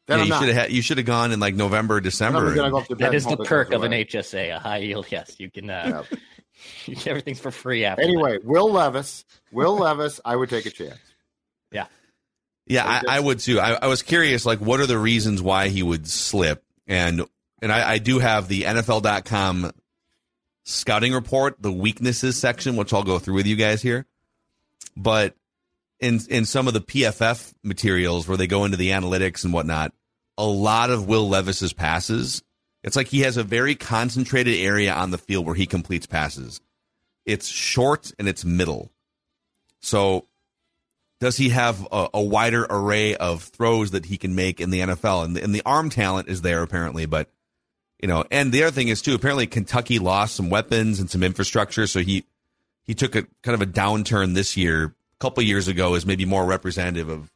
Then 0.07 0.17
Yeah, 0.19 0.23
I'm 0.23 0.27
you 0.41 0.47
should 0.47 0.55
have 0.55 0.71
you 0.71 0.81
should 0.81 0.97
have 0.97 1.07
gone 1.07 1.31
in 1.31 1.39
like 1.39 1.55
November, 1.55 1.95
Then 1.95 2.03
December. 2.03 2.39
I'm 2.39 2.55
gonna 2.55 2.63
and- 2.63 2.71
go 2.71 2.77
up 2.79 2.87
to 2.87 2.95
bed 2.95 2.99
That 2.99 3.07
and 3.07 3.15
is 3.15 3.25
the 3.25 3.37
perk 3.37 3.69
goes 3.69 3.77
of 3.77 3.83
an. 3.83 3.91
HSA, 3.93 4.55
a 4.55 4.59
high 4.59 4.77
yield. 4.79 5.05
Yes, 5.09 5.35
you 5.39 5.49
can. 5.49 5.69
Uh, 5.69 6.03
Yeah. 6.11 6.17
you 6.87 6.95
get 6.95 7.07
everything's 7.07 7.39
for 7.39 7.51
free 7.51 7.85
after. 7.85 8.01
that. 8.01 8.07
Anyway, 8.07 8.39
Will 8.43 8.69
Levis, 8.71 9.23
Will 9.51 9.77
Levis, 9.77 10.19
I 10.25 10.35
would 10.35 10.49
take 10.49 10.65
a 10.65 10.71
chance. 10.71 10.97
Yeah. 11.71 11.85
Yeah, 12.65 12.85
I, 12.85 13.17
I 13.17 13.19
would 13.19 13.39
too. 13.39 13.59
I, 13.59 13.73
I 13.81 13.87
was 13.87 14.03
curious, 14.03 14.45
like, 14.45 14.59
what 14.59 14.79
are 14.79 14.85
the 14.85 14.99
reasons 14.99 15.41
why 15.41 15.69
he 15.69 15.81
would 15.81 16.07
slip? 16.07 16.63
And 16.85 17.25
and 17.61 17.71
I, 17.71 17.93
I 17.93 17.97
do 17.97 18.19
have 18.19 18.47
the 18.47 18.63
NFL.com 18.63 19.71
scouting 20.65 21.13
report, 21.13 21.61
the 21.61 21.71
weaknesses 21.71 22.37
section, 22.37 22.75
which 22.75 22.93
I'll 22.93 23.03
go 23.03 23.19
through 23.19 23.35
with 23.35 23.47
you 23.47 23.55
guys 23.55 23.81
here. 23.81 24.05
But 24.95 25.35
in 25.99 26.19
in 26.29 26.45
some 26.45 26.67
of 26.67 26.73
the 26.73 26.81
PFF 26.81 27.53
materials 27.63 28.27
where 28.27 28.37
they 28.37 28.47
go 28.47 28.65
into 28.65 28.77
the 28.77 28.89
analytics 28.91 29.43
and 29.43 29.53
whatnot, 29.53 29.93
a 30.37 30.45
lot 30.45 30.89
of 30.89 31.07
Will 31.07 31.27
Levis's 31.27 31.73
passes, 31.73 32.43
it's 32.83 32.95
like 32.95 33.07
he 33.07 33.21
has 33.21 33.37
a 33.37 33.43
very 33.43 33.75
concentrated 33.75 34.59
area 34.59 34.93
on 34.93 35.11
the 35.11 35.17
field 35.17 35.45
where 35.45 35.55
he 35.55 35.65
completes 35.65 36.05
passes. 36.05 36.61
It's 37.25 37.47
short 37.47 38.11
and 38.19 38.27
it's 38.27 38.45
middle. 38.45 38.91
So 39.79 40.25
does 41.19 41.37
he 41.37 41.49
have 41.49 41.87
a, 41.91 42.09
a, 42.13 42.21
wider 42.21 42.65
array 42.69 43.15
of 43.15 43.43
throws 43.43 43.91
that 43.91 44.05
he 44.05 44.17
can 44.17 44.35
make 44.35 44.61
in 44.61 44.69
the 44.69 44.81
NFL? 44.81 45.25
And 45.25 45.35
the, 45.35 45.43
and 45.43 45.53
the 45.53 45.63
arm 45.65 45.89
talent 45.89 46.29
is 46.29 46.41
there 46.41 46.61
apparently, 46.61 47.05
but 47.05 47.29
you 47.99 48.07
know, 48.07 48.23
and 48.29 48.51
the 48.51 48.63
other 48.63 48.71
thing 48.71 48.89
is 48.89 49.01
too. 49.01 49.15
Apparently, 49.15 49.47
Kentucky 49.47 49.97
lost 49.97 50.35
some 50.35 50.49
weapons 50.49 50.99
and 50.99 51.09
some 51.09 51.23
infrastructure, 51.23 51.87
so 51.87 51.99
he 51.99 52.25
he 52.83 52.93
took 52.93 53.15
a 53.15 53.23
kind 53.41 53.55
of 53.55 53.61
a 53.61 53.65
downturn 53.65 54.35
this 54.35 54.55
year. 54.55 54.85
A 54.85 55.19
couple 55.19 55.41
years 55.41 55.67
ago 55.67 55.95
is 55.95 56.05
maybe 56.05 56.25
more 56.25 56.45
representative 56.45 57.09
of 57.09 57.31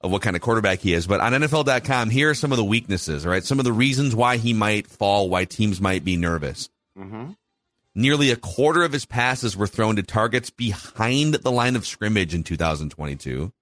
of 0.00 0.10
what 0.10 0.22
kind 0.22 0.36
of 0.36 0.42
quarterback 0.42 0.78
he 0.78 0.94
is. 0.94 1.06
But 1.06 1.20
on 1.20 1.32
NFL.com, 1.32 2.08
here 2.08 2.30
are 2.30 2.34
some 2.34 2.50
of 2.50 2.56
the 2.56 2.64
weaknesses. 2.64 3.26
All 3.26 3.32
right, 3.32 3.44
some 3.44 3.58
of 3.58 3.66
the 3.66 3.72
reasons 3.72 4.14
why 4.14 4.38
he 4.38 4.54
might 4.54 4.86
fall, 4.86 5.28
why 5.28 5.44
teams 5.44 5.82
might 5.82 6.02
be 6.02 6.16
nervous. 6.16 6.70
Mm-hmm. 6.98 7.32
Nearly 7.94 8.30
a 8.30 8.36
quarter 8.36 8.82
of 8.82 8.92
his 8.92 9.04
passes 9.04 9.56
were 9.56 9.66
thrown 9.66 9.96
to 9.96 10.02
targets 10.02 10.50
behind 10.50 11.34
the 11.34 11.50
line 11.50 11.74
of 11.74 11.86
scrimmage 11.86 12.34
in 12.34 12.44
2022. 12.44 13.52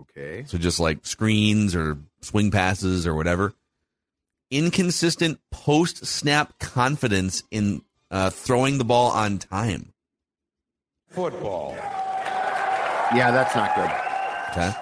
Okay. 0.00 0.44
So 0.46 0.56
just 0.56 0.80
like 0.80 1.04
screens 1.04 1.74
or 1.74 1.98
swing 2.22 2.50
passes 2.50 3.06
or 3.06 3.14
whatever. 3.14 3.52
Inconsistent 4.50 5.38
post 5.50 6.06
snap 6.06 6.58
confidence 6.58 7.42
in 7.50 7.82
uh, 8.10 8.30
throwing 8.30 8.78
the 8.78 8.84
ball 8.84 9.10
on 9.10 9.38
time. 9.38 9.92
Football. 11.08 11.74
Yeah, 13.14 13.30
that's 13.30 13.54
not 13.54 13.74
good. 13.74 13.90
Okay. 14.52 14.78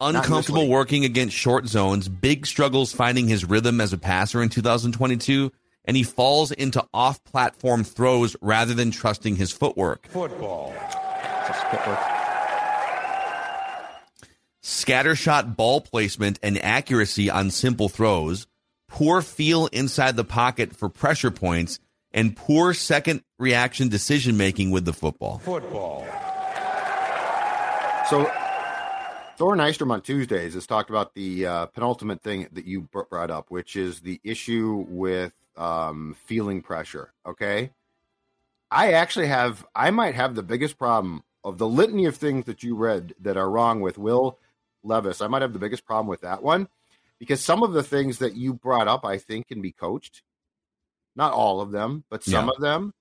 Uncomfortable 0.00 0.68
working 0.68 1.04
against 1.04 1.34
short 1.34 1.66
zones, 1.66 2.08
big 2.08 2.46
struggles 2.46 2.92
finding 2.92 3.26
his 3.28 3.44
rhythm 3.44 3.80
as 3.80 3.92
a 3.92 3.98
passer 3.98 4.42
in 4.42 4.48
2022 4.48 5.50
and 5.86 5.96
he 5.96 6.02
falls 6.02 6.52
into 6.52 6.84
off 6.92 7.22
platform 7.24 7.84
throws 7.84 8.36
rather 8.40 8.74
than 8.74 8.90
trusting 8.90 9.36
his 9.36 9.52
footwork. 9.52 10.06
Football. 10.08 10.74
Just 11.46 11.64
footwork. 11.66 11.98
Scattershot 14.62 15.56
ball 15.56 15.80
placement 15.80 16.40
and 16.42 16.62
accuracy 16.62 17.30
on 17.30 17.50
simple 17.50 17.88
throws, 17.88 18.48
poor 18.88 19.22
feel 19.22 19.66
inside 19.66 20.16
the 20.16 20.24
pocket 20.24 20.74
for 20.74 20.88
pressure 20.88 21.30
points, 21.30 21.78
and 22.12 22.36
poor 22.36 22.74
second 22.74 23.22
reaction 23.38 23.88
decision 23.88 24.36
making 24.36 24.70
with 24.70 24.84
the 24.84 24.92
football. 24.92 25.38
Football. 25.38 26.04
So 28.08 28.30
Thor 29.36 29.54
Nystrom 29.54 29.92
on 29.92 30.00
Tuesdays 30.00 30.54
has 30.54 30.66
talked 30.66 30.90
about 30.90 31.14
the 31.14 31.46
uh, 31.46 31.66
penultimate 31.66 32.22
thing 32.22 32.48
that 32.52 32.64
you 32.64 32.82
brought 32.82 33.30
up, 33.30 33.50
which 33.50 33.76
is 33.76 34.00
the 34.00 34.20
issue 34.24 34.84
with 34.88 35.32
um, 35.56 36.16
feeling 36.24 36.62
pressure. 36.62 37.12
Okay. 37.26 37.70
I 38.70 38.92
actually 38.92 39.28
have, 39.28 39.64
I 39.74 39.90
might 39.90 40.14
have 40.14 40.34
the 40.34 40.42
biggest 40.42 40.78
problem 40.78 41.22
of 41.44 41.58
the 41.58 41.68
litany 41.68 42.06
of 42.06 42.16
things 42.16 42.46
that 42.46 42.62
you 42.62 42.74
read 42.74 43.14
that 43.20 43.36
are 43.36 43.48
wrong 43.48 43.80
with 43.80 43.98
Will 43.98 44.38
Levis. 44.82 45.20
I 45.20 45.28
might 45.28 45.42
have 45.42 45.52
the 45.52 45.58
biggest 45.58 45.84
problem 45.84 46.08
with 46.08 46.22
that 46.22 46.42
one 46.42 46.68
because 47.18 47.40
some 47.40 47.62
of 47.62 47.72
the 47.72 47.82
things 47.82 48.18
that 48.18 48.34
you 48.34 48.52
brought 48.52 48.88
up, 48.88 49.04
I 49.04 49.18
think, 49.18 49.48
can 49.48 49.62
be 49.62 49.72
coached. 49.72 50.22
Not 51.14 51.32
all 51.32 51.60
of 51.60 51.70
them, 51.70 52.04
but 52.10 52.24
some 52.24 52.46
Yeah. 52.46 52.52
of 52.54 52.60
them. 52.60 52.92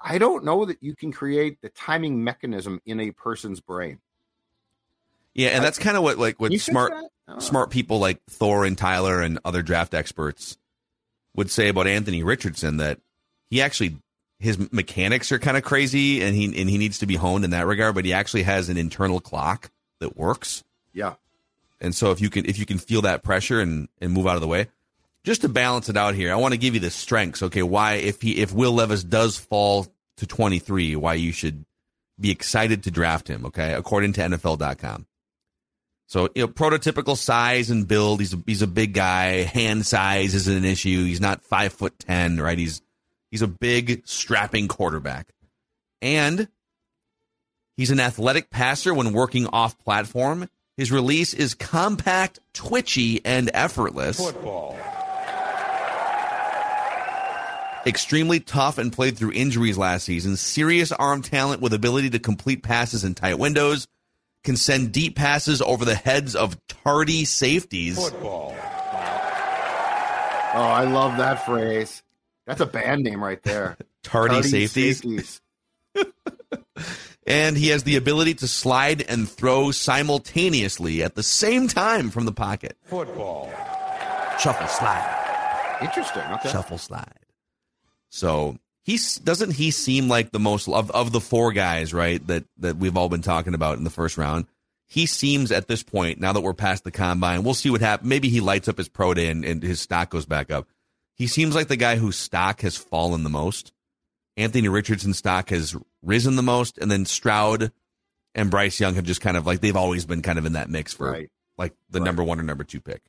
I 0.00 0.16
don't 0.16 0.44
know 0.44 0.64
that 0.64 0.82
you 0.82 0.96
can 0.96 1.12
create 1.12 1.60
the 1.60 1.68
timing 1.68 2.24
mechanism 2.24 2.80
in 2.86 2.98
a 3.00 3.10
person's 3.10 3.60
brain. 3.60 4.00
Yeah, 5.34 5.50
and 5.50 5.62
that's 5.62 5.78
kind 5.78 5.96
of 5.96 6.02
what 6.02 6.18
like 6.18 6.40
what 6.40 6.52
smart? 6.58 6.92
Oh. 7.28 7.38
smart 7.38 7.70
people 7.70 8.00
like 8.00 8.20
Thor 8.28 8.64
and 8.64 8.76
Tyler 8.76 9.20
and 9.20 9.38
other 9.44 9.62
draft 9.62 9.94
experts 9.94 10.58
would 11.34 11.50
say 11.50 11.68
about 11.68 11.86
Anthony 11.86 12.22
Richardson 12.22 12.78
that 12.78 12.98
he 13.48 13.62
actually 13.62 13.96
his 14.38 14.72
mechanics 14.72 15.30
are 15.32 15.38
kind 15.38 15.56
of 15.56 15.62
crazy 15.62 16.22
and 16.22 16.34
he 16.34 16.46
and 16.46 16.68
he 16.70 16.78
needs 16.78 16.98
to 16.98 17.06
be 17.06 17.16
honed 17.16 17.44
in 17.44 17.50
that 17.50 17.66
regard, 17.66 17.94
but 17.94 18.04
he 18.04 18.12
actually 18.12 18.42
has 18.44 18.68
an 18.68 18.76
internal 18.76 19.20
clock 19.20 19.70
that 20.00 20.16
works. 20.16 20.64
Yeah. 20.92 21.14
And 21.80 21.94
so 21.94 22.10
if 22.10 22.20
you 22.20 22.30
can 22.30 22.46
if 22.46 22.58
you 22.58 22.66
can 22.66 22.78
feel 22.78 23.02
that 23.02 23.22
pressure 23.22 23.60
and 23.60 23.88
and 24.00 24.12
move 24.12 24.26
out 24.26 24.36
of 24.36 24.40
the 24.40 24.48
way, 24.48 24.68
just 25.24 25.42
to 25.42 25.48
balance 25.48 25.88
it 25.88 25.96
out 25.96 26.14
here, 26.14 26.32
I 26.32 26.36
want 26.36 26.52
to 26.52 26.58
give 26.58 26.74
you 26.74 26.80
the 26.80 26.90
strengths. 26.90 27.42
Okay, 27.42 27.62
why 27.62 27.94
if 27.94 28.22
he 28.22 28.38
if 28.38 28.52
Will 28.52 28.72
Levis 28.72 29.04
does 29.04 29.36
fall 29.36 29.86
to 30.16 30.26
23, 30.26 30.96
why 30.96 31.14
you 31.14 31.32
should 31.32 31.64
be 32.18 32.30
excited 32.30 32.84
to 32.84 32.90
draft 32.90 33.28
him, 33.28 33.46
okay? 33.46 33.72
According 33.72 34.12
to 34.14 34.20
NFL.com. 34.20 35.06
So, 36.10 36.28
you 36.34 36.42
know, 36.42 36.48
prototypical 36.48 37.16
size 37.16 37.70
and 37.70 37.86
build. 37.86 38.18
He's 38.18 38.34
a, 38.34 38.38
he's 38.44 38.62
a 38.62 38.66
big 38.66 38.94
guy. 38.94 39.44
Hand 39.44 39.86
size 39.86 40.34
isn't 40.34 40.56
an 40.56 40.64
issue. 40.64 41.04
He's 41.04 41.20
not 41.20 41.44
five 41.44 41.72
foot 41.72 41.96
ten, 42.00 42.40
right? 42.40 42.58
He's 42.58 42.82
he's 43.30 43.42
a 43.42 43.46
big, 43.46 44.02
strapping 44.08 44.66
quarterback, 44.66 45.28
and 46.02 46.48
he's 47.76 47.92
an 47.92 48.00
athletic 48.00 48.50
passer 48.50 48.92
when 48.92 49.12
working 49.12 49.46
off 49.46 49.78
platform. 49.78 50.48
His 50.76 50.90
release 50.90 51.32
is 51.32 51.54
compact, 51.54 52.40
twitchy, 52.54 53.24
and 53.24 53.48
effortless. 53.54 54.18
Football. 54.18 54.76
Extremely 57.86 58.40
tough 58.40 58.78
and 58.78 58.92
played 58.92 59.16
through 59.16 59.30
injuries 59.30 59.78
last 59.78 60.06
season. 60.06 60.36
Serious 60.36 60.90
arm 60.90 61.22
talent 61.22 61.62
with 61.62 61.72
ability 61.72 62.10
to 62.10 62.18
complete 62.18 62.64
passes 62.64 63.04
in 63.04 63.14
tight 63.14 63.38
windows. 63.38 63.86
Can 64.42 64.56
send 64.56 64.92
deep 64.92 65.16
passes 65.16 65.60
over 65.60 65.84
the 65.84 65.94
heads 65.94 66.34
of 66.34 66.56
tardy 66.66 67.24
safeties. 67.24 67.98
Football. 67.98 68.54
Oh, 70.52 70.62
I 70.62 70.84
love 70.84 71.18
that 71.18 71.44
phrase. 71.44 72.02
That's 72.46 72.60
a 72.60 72.66
band 72.66 73.02
name 73.04 73.22
right 73.22 73.42
there. 73.42 73.76
Tardy, 74.02 74.34
Tardy 74.34 74.48
safeties. 74.48 75.00
safeties. 75.00 75.40
And 77.26 77.56
he 77.56 77.68
has 77.68 77.84
the 77.84 77.94
ability 77.94 78.34
to 78.34 78.48
slide 78.48 79.02
and 79.02 79.28
throw 79.28 79.70
simultaneously 79.70 81.02
at 81.02 81.14
the 81.14 81.22
same 81.22 81.68
time 81.68 82.10
from 82.10 82.24
the 82.24 82.32
pocket. 82.32 82.76
Football. 82.82 83.48
Shuffle, 84.40 84.66
slide. 84.66 85.78
Interesting. 85.80 86.22
Okay. 86.22 86.48
Shuffle, 86.48 86.78
slide. 86.78 87.20
So 88.08 88.56
he's 88.90 89.16
doesn't 89.18 89.52
he 89.52 89.70
seem 89.70 90.08
like 90.08 90.30
the 90.32 90.38
most 90.40 90.68
of 90.68 90.90
of 90.90 91.12
the 91.12 91.20
four 91.20 91.52
guys, 91.52 91.94
right? 91.94 92.24
That 92.26 92.44
that 92.58 92.76
we've 92.76 92.96
all 92.96 93.08
been 93.08 93.22
talking 93.22 93.54
about 93.54 93.78
in 93.78 93.84
the 93.84 93.90
first 93.90 94.18
round. 94.18 94.46
He 94.88 95.06
seems 95.06 95.52
at 95.52 95.68
this 95.68 95.82
point, 95.84 96.18
now 96.20 96.32
that 96.32 96.40
we're 96.40 96.52
past 96.52 96.82
the 96.82 96.90
combine, 96.90 97.44
we'll 97.44 97.54
see 97.54 97.70
what 97.70 97.80
happens. 97.80 98.08
Maybe 98.08 98.28
he 98.28 98.40
lights 98.40 98.66
up 98.68 98.76
his 98.76 98.88
pro 98.88 99.14
day 99.14 99.28
and, 99.28 99.44
and 99.44 99.62
his 99.62 99.80
stock 99.80 100.10
goes 100.10 100.26
back 100.26 100.50
up. 100.50 100.66
He 101.14 101.28
seems 101.28 101.54
like 101.54 101.68
the 101.68 101.76
guy 101.76 101.94
whose 101.96 102.16
stock 102.16 102.62
has 102.62 102.76
fallen 102.76 103.22
the 103.22 103.30
most. 103.30 103.72
Anthony 104.36 104.68
Richardson's 104.68 105.18
stock 105.18 105.50
has 105.50 105.76
risen 106.02 106.34
the 106.34 106.42
most, 106.42 106.78
and 106.78 106.90
then 106.90 107.04
Stroud 107.04 107.70
and 108.34 108.50
Bryce 108.50 108.80
Young 108.80 108.94
have 108.94 109.04
just 109.04 109.20
kind 109.20 109.36
of 109.36 109.46
like 109.46 109.60
they've 109.60 109.76
always 109.76 110.06
been 110.06 110.22
kind 110.22 110.38
of 110.38 110.46
in 110.46 110.54
that 110.54 110.70
mix 110.70 110.92
for 110.92 111.10
Right. 111.12 111.30
like 111.58 111.74
the 111.90 112.00
Right. 112.00 112.06
number 112.06 112.24
one 112.24 112.40
or 112.40 112.42
number 112.42 112.64
two 112.64 112.80
pick. 112.80 113.02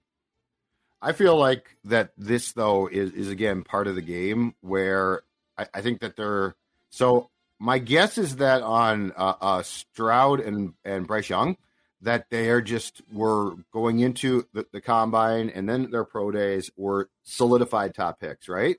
I 1.01 1.13
feel 1.13 1.35
like 1.37 1.77
that 1.85 2.11
this 2.17 2.51
though 2.51 2.87
is 2.87 3.11
is 3.13 3.29
again 3.29 3.63
part 3.63 3.87
of 3.87 3.95
the 3.95 4.01
game 4.03 4.53
where 4.61 5.21
I, 5.61 5.79
I 5.79 5.81
think 5.81 6.01
that 6.01 6.15
they're 6.15 6.55
so. 6.89 7.29
My 7.59 7.77
guess 7.77 8.17
is 8.17 8.37
that 8.37 8.63
on 8.63 9.11
uh, 9.15 9.35
uh, 9.39 9.63
Stroud 9.63 10.39
and 10.39 10.73
and 10.83 11.05
Bryce 11.05 11.29
Young, 11.29 11.57
that 12.01 12.25
they 12.29 12.49
are 12.49 12.61
just 12.61 13.01
were 13.11 13.53
going 13.71 13.99
into 13.99 14.47
the, 14.53 14.65
the 14.71 14.81
combine 14.81 15.49
and 15.49 15.69
then 15.69 15.91
their 15.91 16.03
pro 16.03 16.31
days 16.31 16.71
were 16.75 17.09
solidified 17.23 17.93
top 17.93 18.19
picks, 18.19 18.49
right? 18.49 18.77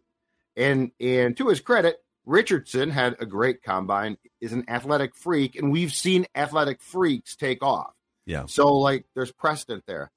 And 0.56 0.90
and 1.00 1.36
to 1.36 1.48
his 1.48 1.60
credit, 1.60 2.02
Richardson 2.26 2.90
had 2.90 3.16
a 3.20 3.26
great 3.26 3.62
combine, 3.62 4.18
is 4.40 4.52
an 4.52 4.64
athletic 4.68 5.14
freak, 5.16 5.56
and 5.56 5.72
we've 5.72 5.92
seen 5.92 6.26
athletic 6.34 6.82
freaks 6.82 7.36
take 7.36 7.62
off. 7.62 7.92
Yeah. 8.26 8.46
So 8.46 8.74
like 8.74 9.06
there's 9.14 9.32
precedent 9.32 9.84
there. 9.86 10.10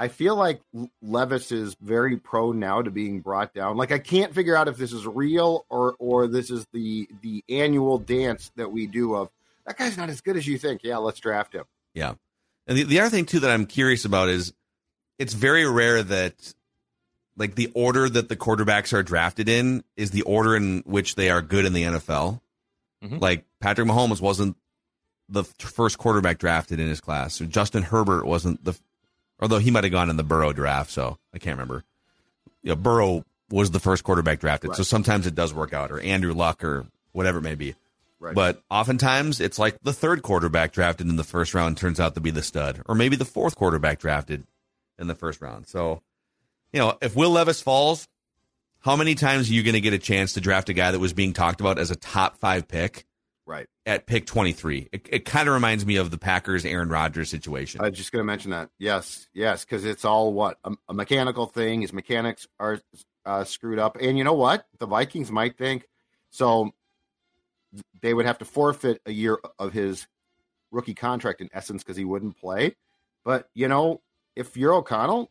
I 0.00 0.08
feel 0.08 0.34
like 0.34 0.62
Levis 1.02 1.52
is 1.52 1.76
very 1.78 2.16
prone 2.16 2.58
now 2.58 2.80
to 2.80 2.90
being 2.90 3.20
brought 3.20 3.52
down. 3.52 3.76
Like 3.76 3.92
I 3.92 3.98
can't 3.98 4.34
figure 4.34 4.56
out 4.56 4.66
if 4.66 4.78
this 4.78 4.94
is 4.94 5.06
real 5.06 5.66
or 5.68 5.94
or 5.98 6.26
this 6.26 6.50
is 6.50 6.66
the 6.72 7.06
the 7.20 7.44
annual 7.50 7.98
dance 7.98 8.50
that 8.56 8.72
we 8.72 8.86
do 8.86 9.14
of 9.14 9.28
that 9.66 9.76
guy's 9.76 9.98
not 9.98 10.08
as 10.08 10.22
good 10.22 10.38
as 10.38 10.46
you 10.46 10.56
think. 10.56 10.80
Yeah, 10.82 10.96
let's 10.96 11.20
draft 11.20 11.54
him. 11.54 11.64
Yeah. 11.92 12.14
And 12.66 12.78
the, 12.78 12.84
the 12.84 13.00
other 13.00 13.10
thing 13.10 13.26
too 13.26 13.40
that 13.40 13.50
I'm 13.50 13.66
curious 13.66 14.06
about 14.06 14.30
is 14.30 14.54
it's 15.18 15.34
very 15.34 15.68
rare 15.68 16.02
that 16.02 16.54
like 17.36 17.54
the 17.54 17.70
order 17.74 18.08
that 18.08 18.30
the 18.30 18.36
quarterbacks 18.36 18.94
are 18.94 19.02
drafted 19.02 19.50
in 19.50 19.84
is 19.98 20.12
the 20.12 20.22
order 20.22 20.56
in 20.56 20.82
which 20.86 21.14
they 21.14 21.28
are 21.28 21.42
good 21.42 21.66
in 21.66 21.74
the 21.74 21.82
NFL. 21.82 22.40
Mhm. 23.04 23.20
Like 23.20 23.44
Patrick 23.60 23.86
Mahomes 23.86 24.22
wasn't 24.22 24.56
the 25.28 25.44
first 25.44 25.98
quarterback 25.98 26.38
drafted 26.38 26.80
in 26.80 26.88
his 26.88 27.02
class. 27.02 27.38
Or 27.38 27.44
Justin 27.44 27.82
Herbert 27.82 28.24
wasn't 28.24 28.64
the 28.64 28.74
although 29.40 29.58
he 29.58 29.70
might 29.70 29.84
have 29.84 29.92
gone 29.92 30.10
in 30.10 30.16
the 30.16 30.24
Burrow 30.24 30.52
draft, 30.52 30.90
so 30.90 31.18
I 31.34 31.38
can't 31.38 31.56
remember. 31.56 31.84
You 32.62 32.70
know, 32.70 32.76
Burrow 32.76 33.24
was 33.50 33.70
the 33.70 33.80
first 33.80 34.04
quarterback 34.04 34.40
drafted. 34.40 34.74
So 34.76 34.82
sometimes 34.82 35.26
it 35.26 35.34
does 35.34 35.52
work 35.52 35.72
out 35.72 35.90
or 35.90 36.00
Andrew 36.00 36.32
Luck 36.32 36.62
or 36.62 36.86
whatever 37.12 37.38
it 37.38 37.42
may 37.42 37.54
be. 37.54 37.74
Right. 38.20 38.34
But 38.34 38.62
oftentimes 38.70 39.40
it's 39.40 39.58
like 39.58 39.78
the 39.82 39.94
third 39.94 40.22
quarterback 40.22 40.72
drafted 40.72 41.08
in 41.08 41.16
the 41.16 41.24
first 41.24 41.54
round 41.54 41.78
turns 41.78 41.98
out 41.98 42.14
to 42.14 42.20
be 42.20 42.30
the 42.30 42.42
stud, 42.42 42.82
or 42.86 42.94
maybe 42.94 43.16
the 43.16 43.24
fourth 43.24 43.56
quarterback 43.56 43.98
drafted 43.98 44.44
in 44.98 45.06
the 45.06 45.14
first 45.14 45.40
round. 45.40 45.66
So, 45.66 46.02
you 46.72 46.80
know, 46.80 46.98
if 47.00 47.16
Will 47.16 47.30
Levis 47.30 47.62
falls, 47.62 48.06
how 48.80 48.94
many 48.94 49.14
times 49.14 49.50
are 49.50 49.54
you 49.54 49.62
going 49.62 49.74
to 49.74 49.80
get 49.80 49.94
a 49.94 49.98
chance 49.98 50.34
to 50.34 50.40
draft 50.40 50.68
a 50.68 50.74
guy 50.74 50.90
that 50.90 50.98
was 50.98 51.14
being 51.14 51.32
talked 51.32 51.60
about 51.60 51.78
as 51.78 51.90
a 51.90 51.96
top 51.96 52.36
five 52.36 52.68
pick 52.68 53.06
Right. 53.50 53.66
at 53.84 54.06
pick 54.06 54.26
23. 54.26 54.90
It, 54.92 55.08
it 55.10 55.24
kind 55.24 55.48
of 55.48 55.54
reminds 55.54 55.84
me 55.84 55.96
of 55.96 56.12
the 56.12 56.18
Packers 56.18 56.64
Aaron 56.64 56.88
Rodgers 56.88 57.30
situation. 57.30 57.80
I 57.80 57.88
was 57.88 57.98
just 57.98 58.12
going 58.12 58.20
to 58.20 58.24
mention 58.24 58.52
that. 58.52 58.70
Yes, 58.78 59.26
yes, 59.34 59.64
because 59.64 59.84
it's 59.84 60.04
all 60.04 60.32
what 60.32 60.58
a, 60.62 60.72
a 60.88 60.94
mechanical 60.94 61.46
thing. 61.46 61.80
His 61.80 61.92
mechanics 61.92 62.46
are 62.60 62.80
uh, 63.26 63.42
screwed 63.42 63.80
up, 63.80 63.96
and 64.00 64.16
you 64.16 64.22
know 64.22 64.34
what? 64.34 64.66
The 64.78 64.86
Vikings 64.86 65.32
might 65.32 65.58
think 65.58 65.88
so. 66.30 66.70
They 68.00 68.14
would 68.14 68.26
have 68.26 68.38
to 68.38 68.44
forfeit 68.44 69.00
a 69.04 69.10
year 69.10 69.38
of 69.58 69.72
his 69.72 70.06
rookie 70.70 70.94
contract 70.94 71.40
in 71.40 71.50
essence 71.52 71.82
because 71.82 71.96
he 71.96 72.04
wouldn't 72.04 72.38
play. 72.38 72.76
But 73.24 73.48
you 73.54 73.66
know, 73.66 74.00
if 74.36 74.56
you're 74.56 74.74
O'Connell 74.74 75.28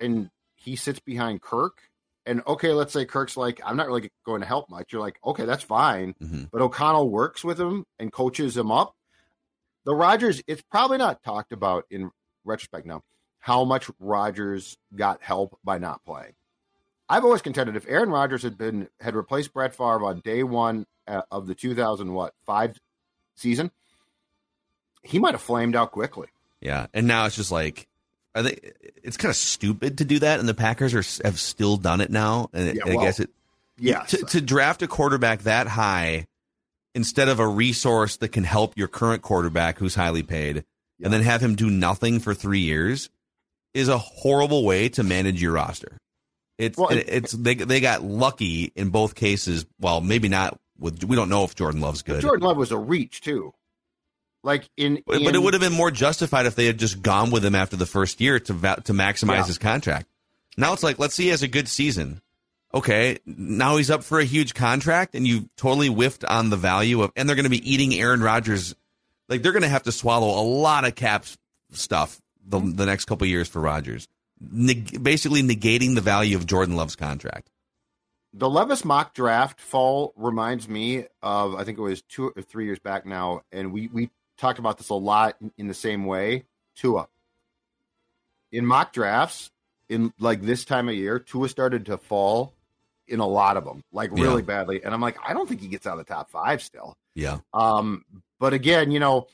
and 0.00 0.28
he 0.56 0.74
sits 0.74 0.98
behind 0.98 1.40
Kirk, 1.40 1.82
and 2.26 2.42
okay, 2.46 2.72
let's 2.72 2.92
say 2.92 3.04
Kirk's 3.04 3.36
like, 3.36 3.60
I'm 3.64 3.76
not 3.76 3.86
really 3.86 4.10
going 4.24 4.40
to 4.40 4.46
help 4.46 4.68
much. 4.70 4.92
You're 4.92 5.00
like, 5.00 5.18
okay, 5.24 5.44
that's 5.44 5.62
fine. 5.62 6.14
Mhm. 6.22 6.50
But 6.50 6.60
O'Connell 6.62 7.08
works 7.10 7.42
with 7.44 7.58
him 7.60 7.84
and 7.98 8.12
coaches 8.12 8.56
him 8.56 8.70
up. 8.70 8.94
The 9.84 9.94
Rodgers, 9.94 10.42
it's 10.46 10.62
probably 10.70 10.98
not 10.98 11.22
talked 11.22 11.52
about 11.52 11.84
in 11.90 12.10
retrospect 12.44 12.86
now 12.86 13.02
how 13.38 13.64
much 13.64 13.90
Rodgers 13.98 14.76
got 14.94 15.22
help 15.22 15.58
by 15.64 15.78
not 15.78 16.04
playing. 16.04 16.34
I've 17.08 17.24
always 17.24 17.42
contended 17.42 17.74
if 17.74 17.86
Aaron 17.88 18.10
Rodgers 18.10 18.42
had 18.42 18.56
been 18.58 18.88
had 19.00 19.16
replaced 19.16 19.52
Brett 19.54 19.74
Favre 19.74 20.04
on 20.04 20.20
day 20.20 20.42
one 20.42 20.86
uh, 21.08 21.22
of 21.30 21.46
the 21.46 21.54
2000 21.54 22.12
what 22.12 22.34
five 22.44 22.78
season, 23.34 23.70
he 25.02 25.18
might 25.18 25.32
have 25.34 25.40
flamed 25.40 25.74
out 25.74 25.90
quickly. 25.90 26.28
Yeah, 26.60 26.86
and 26.92 27.06
now 27.06 27.24
it's 27.24 27.34
just 27.36 27.50
like 27.50 27.88
I 28.34 28.42
think 28.42 28.72
it's 29.02 29.16
kind 29.16 29.30
of 29.30 29.36
stupid 29.36 29.98
to 29.98 30.04
do 30.04 30.20
that, 30.20 30.40
and 30.40 30.48
the 30.48 30.54
Packers 30.54 30.94
are 30.94 31.26
have 31.26 31.38
still 31.38 31.76
done 31.76 32.00
it 32.00 32.10
now. 32.10 32.48
And 32.52 32.76
Yeah, 32.76 32.82
I 32.86 32.88
well, 32.90 33.00
guess 33.04 33.20
it 33.20 33.30
Yes, 33.80 34.10
to, 34.10 34.18
to 34.18 34.40
draft 34.40 34.82
a 34.82 34.86
quarterback 34.86 35.42
that 35.42 35.66
high 35.66 36.26
instead 36.94 37.28
of 37.28 37.40
a 37.40 37.48
resource 37.48 38.16
that 38.18 38.28
can 38.28 38.44
help 38.44 38.76
your 38.76 38.88
current 38.88 39.22
quarterback 39.22 39.78
who's 39.78 39.94
highly 39.94 40.22
paid, 40.22 40.64
and 41.02 41.12
then 41.12 41.22
have 41.22 41.40
him 41.40 41.54
do 41.54 41.70
nothing 41.70 42.20
for 42.20 42.34
three 42.34 42.60
years 42.60 43.08
is 43.72 43.88
a 43.88 43.98
horrible 43.98 44.64
way 44.64 44.88
to 44.90 45.02
manage 45.02 45.40
your 45.40 45.52
roster. 45.52 45.96
It's 46.58 46.76
Well, 46.76 46.90
it, 46.90 47.08
it's 47.08 47.32
they 47.32 47.54
they 47.54 47.80
got 47.80 48.02
lucky 48.02 48.70
in 48.76 48.90
both 48.90 49.14
cases. 49.14 49.64
Well, 49.80 50.02
maybe 50.02 50.28
not 50.28 50.58
with 50.78 51.02
we 51.02 51.16
don't 51.16 51.30
know 51.30 51.44
if 51.44 51.54
Jordan 51.54 51.80
Love's 51.80 52.02
good. 52.02 52.20
Jordan 52.20 52.46
Love 52.46 52.58
was 52.58 52.70
a 52.70 52.78
reach 52.78 53.22
too. 53.22 53.54
Like 54.42 54.68
in, 54.76 55.02
But, 55.06 55.22
but 55.22 55.34
it 55.34 55.38
would 55.42 55.52
have 55.54 55.60
been 55.60 55.72
more 55.74 55.90
justified 55.90 56.46
if 56.46 56.54
they 56.54 56.66
had 56.66 56.78
just 56.78 57.02
gone 57.02 57.30
with 57.30 57.44
him 57.44 57.54
after 57.54 57.76
the 57.76 57.84
first 57.86 58.20
year 58.20 58.40
to 58.40 58.52
va- 58.54 58.80
to 58.84 58.92
maximize 58.94 59.34
Yeah. 59.36 59.46
his 59.46 59.58
contract. 59.58 60.06
Now 60.56 60.72
it's 60.72 60.82
like, 60.82 60.98
let's 60.98 61.14
see, 61.14 61.24
he 61.24 61.28
has 61.30 61.42
a 61.42 61.48
good 61.48 61.68
season. 61.68 62.20
Okay, 62.72 63.18
now 63.26 63.76
he's 63.76 63.90
up 63.90 64.04
for 64.04 64.20
a 64.20 64.24
huge 64.24 64.54
contract, 64.54 65.14
and 65.16 65.26
you 65.26 65.50
totally 65.56 65.88
whiffed 65.88 66.24
on 66.24 66.50
the 66.50 66.56
value 66.56 67.02
of, 67.02 67.10
and 67.16 67.28
they're 67.28 67.34
going 67.36 67.44
to 67.44 67.50
be 67.50 67.68
eating 67.70 67.92
Aaron 67.94 68.22
Rodgers. 68.22 68.74
Like 69.28 69.42
they're 69.42 69.52
going 69.52 69.62
to 69.64 69.68
have 69.68 69.82
to 69.84 69.92
swallow 69.92 70.40
a 70.40 70.44
lot 70.44 70.84
of 70.86 70.94
cap 70.94 71.24
stuff 71.72 72.20
the 72.46 72.60
the 72.60 72.86
next 72.86 73.04
couple 73.06 73.26
years 73.26 73.48
for 73.48 73.60
Rodgers, 73.60 74.06
Neg- 74.40 75.02
basically 75.02 75.42
negating 75.42 75.94
the 75.96 76.00
value 76.00 76.36
of 76.36 76.46
Jordan 76.46 76.76
Love's 76.76 76.96
contract. 76.96 77.50
the 78.32 78.48
Levis 78.48 78.84
mock 78.84 79.12
draft 79.14 79.60
fall 79.60 80.12
reminds 80.16 80.68
me 80.68 81.06
of 81.22 81.56
I 81.56 81.64
think 81.64 81.76
it 81.78 81.82
was 81.82 82.02
two 82.02 82.32
or 82.36 82.42
three 82.42 82.64
years 82.66 82.78
back 82.78 83.04
now, 83.04 83.42
and 83.52 83.72
we 83.72 83.88
we 83.88 84.10
talked 84.40 84.58
about 84.58 84.78
this 84.78 84.88
a 84.88 84.94
lot 84.94 85.36
in, 85.58 85.68
the 85.68 85.74
same 85.74 86.06
way. 86.06 86.44
Tua 86.76 87.08
in 88.52 88.66
mock 88.66 88.92
drafts 88.92 89.50
in 89.88 90.12
like 90.18 90.42
this 90.42 90.64
time 90.64 90.88
of 90.88 90.94
year, 90.94 91.18
Tua 91.18 91.48
started 91.48 91.86
to 91.86 91.98
fall 91.98 92.54
in 93.06 93.20
a 93.20 93.26
lot 93.26 93.56
of 93.56 93.64
them, 93.64 93.82
like 93.92 94.10
really 94.12 94.42
Yeah. 94.42 94.46
badly, 94.46 94.82
and 94.84 94.94
I'm 94.94 95.00
like, 95.00 95.16
I 95.26 95.32
don't 95.34 95.48
think 95.48 95.60
he 95.60 95.68
gets 95.68 95.86
out 95.86 95.98
of 95.98 96.06
the 96.06 96.12
top 96.12 96.30
five 96.30 96.62
still. 96.62 96.96
Yeah, 97.14 97.38
Um, 97.52 98.04
but 98.38 98.54
again, 98.54 98.92
you 98.92 99.00
know, 99.00 99.26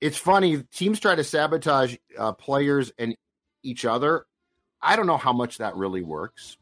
it's 0.00 0.16
funny. 0.16 0.62
Teams 0.74 0.98
try 1.00 1.14
to 1.14 1.22
sabotage 1.22 1.96
uh, 2.18 2.32
players 2.32 2.92
and 2.98 3.14
each 3.62 3.84
other. 3.84 4.24
I 4.80 4.96
don't 4.96 5.06
know 5.06 5.18
how 5.18 5.34
much 5.34 5.58
that 5.58 5.76
really 5.76 6.02
works. 6.02 6.56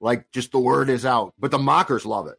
Like, 0.00 0.30
just 0.30 0.52
the 0.52 0.58
word 0.58 0.88
is 0.88 1.04
out, 1.04 1.34
but 1.38 1.50
the 1.50 1.58
mockers 1.58 2.06
love 2.06 2.26
it. 2.28 2.38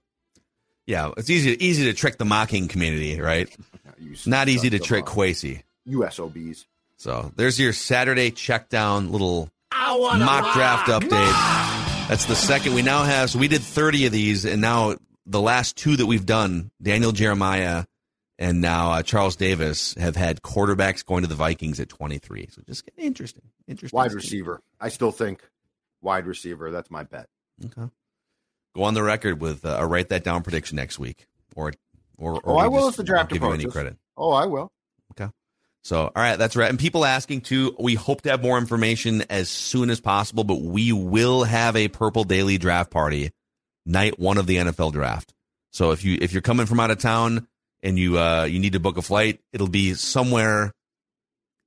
Yeah. 0.88 1.12
It's 1.18 1.30
easy 1.30 1.64
easy 1.64 1.84
to 1.86 1.94
trick 1.94 2.18
the 2.18 2.26
mocking 2.26 2.68
community, 2.68 3.20
right? 3.22 3.56
Not 4.26 4.50
easy 4.50 4.70
to 4.72 4.80
trick 4.80 5.06
them 5.06 5.14
Quasi. 5.14 5.64
USOBs. 5.88 6.66
So 6.98 7.32
there's 7.36 7.60
your 7.60 7.74
Saturday 7.74 8.32
check 8.32 8.70
down 8.70 9.12
little 9.12 9.50
mock 9.72 10.54
draft 10.54 10.88
update. 10.88 12.08
That's 12.10 12.26
the 12.26 12.36
second 12.36 12.74
we 12.74 12.82
now 12.82 13.04
have. 13.04 13.30
So 13.30 13.40
we 13.40 13.48
did 13.48 13.62
30 13.62 14.08
of 14.08 14.12
these, 14.12 14.46
and 14.46 14.62
now 14.62 14.96
the 15.26 15.42
last 15.42 15.76
two 15.76 15.96
that 15.98 16.06
we've 16.06 16.26
done, 16.26 16.72
Daniel 16.82 17.12
Jeremiah 17.12 17.84
and 18.40 18.62
now 18.62 18.92
uh, 18.92 19.04
Charles 19.04 19.36
Davis, 19.36 19.94
have 19.96 20.16
had 20.16 20.42
quarterbacks 20.42 21.06
going 21.06 21.24
to 21.24 21.28
the 21.28 21.36
Vikings 21.36 21.80
at 21.80 21.90
23. 21.90 22.50
So 22.52 22.62
just 22.66 22.86
getting 22.86 23.06
interesting. 23.06 23.44
Interesting. 23.68 23.98
Wide 23.98 24.14
receiver. 24.14 24.62
I 24.80 24.90
still 24.90 25.12
think 25.12 25.42
wide 26.02 26.26
receiver. 26.28 26.72
That's 26.72 26.92
my 26.92 27.04
bet. 27.04 27.28
Okay. 27.66 27.90
Go 28.78 28.84
on 28.84 28.94
the 28.94 29.02
record 29.02 29.42
with 29.42 29.66
uh, 29.66 29.78
a 29.80 29.88
write 29.88 30.10
that 30.10 30.24
down 30.24 30.44
prediction 30.44 30.76
next 30.76 31.00
week, 31.00 31.26
or 31.56 31.74
or, 32.16 32.36
or 32.36 32.42
Oh, 32.46 32.58
I 32.58 32.68
we 32.68 32.78
will 32.78 32.88
as 32.88 32.96
the 32.96 33.04
draft 33.04 33.32
give 33.32 33.42
you 33.42 33.52
any 33.52 33.66
credit. 33.66 33.98
Oh, 34.16 34.32
I 34.32 34.46
will. 34.46 34.72
Okay. 35.14 35.32
So, 35.84 36.02
all 36.02 36.12
right, 36.16 36.36
that's 36.36 36.56
right. 36.56 36.70
And 36.70 36.78
people 36.78 37.04
asking 37.04 37.42
too, 37.42 37.76
we 37.80 37.96
hope 37.96 38.22
to 38.22 38.30
have 38.30 38.44
more 38.44 38.60
information 38.60 39.24
as 39.32 39.50
soon 39.50 39.90
as 39.90 40.00
possible, 40.00 40.44
but 40.44 40.62
we 40.62 40.92
will 40.92 41.44
have 41.44 41.76
a 41.76 41.88
Purple 41.88 42.24
Daily 42.24 42.60
draft 42.60 42.92
party 42.92 43.32
night 43.84 44.20
one 44.20 44.38
of 44.38 44.46
the 44.46 44.58
NFL 44.58 44.94
draft. 44.94 45.34
So 45.72 45.90
if 45.90 46.06
you 46.06 46.20
if 46.22 46.32
you're 46.32 46.44
coming 46.44 46.68
from 46.68 46.80
out 46.80 46.92
of 46.92 47.00
town 47.00 47.48
and 47.82 47.98
you 47.98 48.20
uh 48.20 48.44
you 48.44 48.60
need 48.60 48.74
to 48.74 48.80
book 48.80 48.98
a 48.98 49.02
flight, 49.02 49.40
it'll 49.52 49.70
be 49.70 49.96
somewhere 49.96 50.72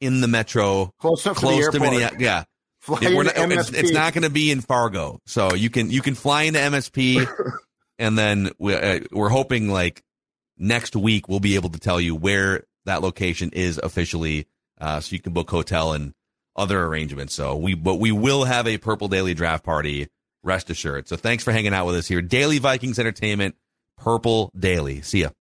in 0.00 0.20
the 0.20 0.28
metro, 0.28 0.92
Close 1.00 1.24
close 1.24 1.34
to 1.34 1.40
to 1.40 1.46
the 1.46 1.54
airport. 1.56 1.82
Minneapolis. 1.82 2.22
Yeah, 2.22 2.44
Fly 2.80 2.98
Yeah, 3.02 3.14
we're 3.14 3.28
into 3.28 3.46
not, 3.46 3.52
it's, 3.52 3.72
it's 3.72 3.92
not 3.92 4.14
going 4.14 4.22
to 4.22 4.30
be 4.30 4.50
in 4.50 4.60
Fargo, 4.60 5.20
so 5.26 5.54
you 5.54 5.68
can 5.70 5.90
you 5.90 6.00
can 6.00 6.14
fly 6.14 6.42
into 6.42 6.58
MSP, 6.58 7.26
and 7.98 8.16
then 8.16 8.50
we, 8.58 8.74
uh, 8.74 9.00
we're 9.12 9.28
hoping 9.28 9.68
like 9.68 10.02
next 10.56 10.96
week 10.96 11.28
we'll 11.28 11.40
be 11.40 11.56
able 11.56 11.70
to 11.70 11.78
tell 11.78 12.00
you 12.00 12.14
where 12.14 12.64
that 12.86 13.02
location 13.02 13.50
is 13.52 13.78
officially, 13.78 14.46
uh, 14.80 15.00
so 15.00 15.12
you 15.12 15.20
can 15.20 15.32
book 15.32 15.50
hotel 15.50 15.92
and 15.92 16.14
other 16.56 16.82
arrangements. 16.82 17.34
So 17.34 17.56
we 17.56 17.74
but 17.74 17.96
we 17.96 18.12
will 18.12 18.44
have 18.44 18.66
a 18.66 18.78
Purple 18.78 19.08
Daily 19.08 19.34
Draft 19.34 19.64
Party. 19.64 20.08
Rest 20.42 20.70
assured. 20.70 21.06
So 21.06 21.16
thanks 21.16 21.44
for 21.44 21.52
hanging 21.52 21.74
out 21.74 21.84
with 21.84 21.96
us 21.96 22.08
here, 22.08 22.22
Daily 22.22 22.58
Vikings 22.58 22.98
Entertainment, 22.98 23.56
Purple 23.98 24.50
Daily. 24.58 25.02
See 25.02 25.20
ya. 25.20 25.30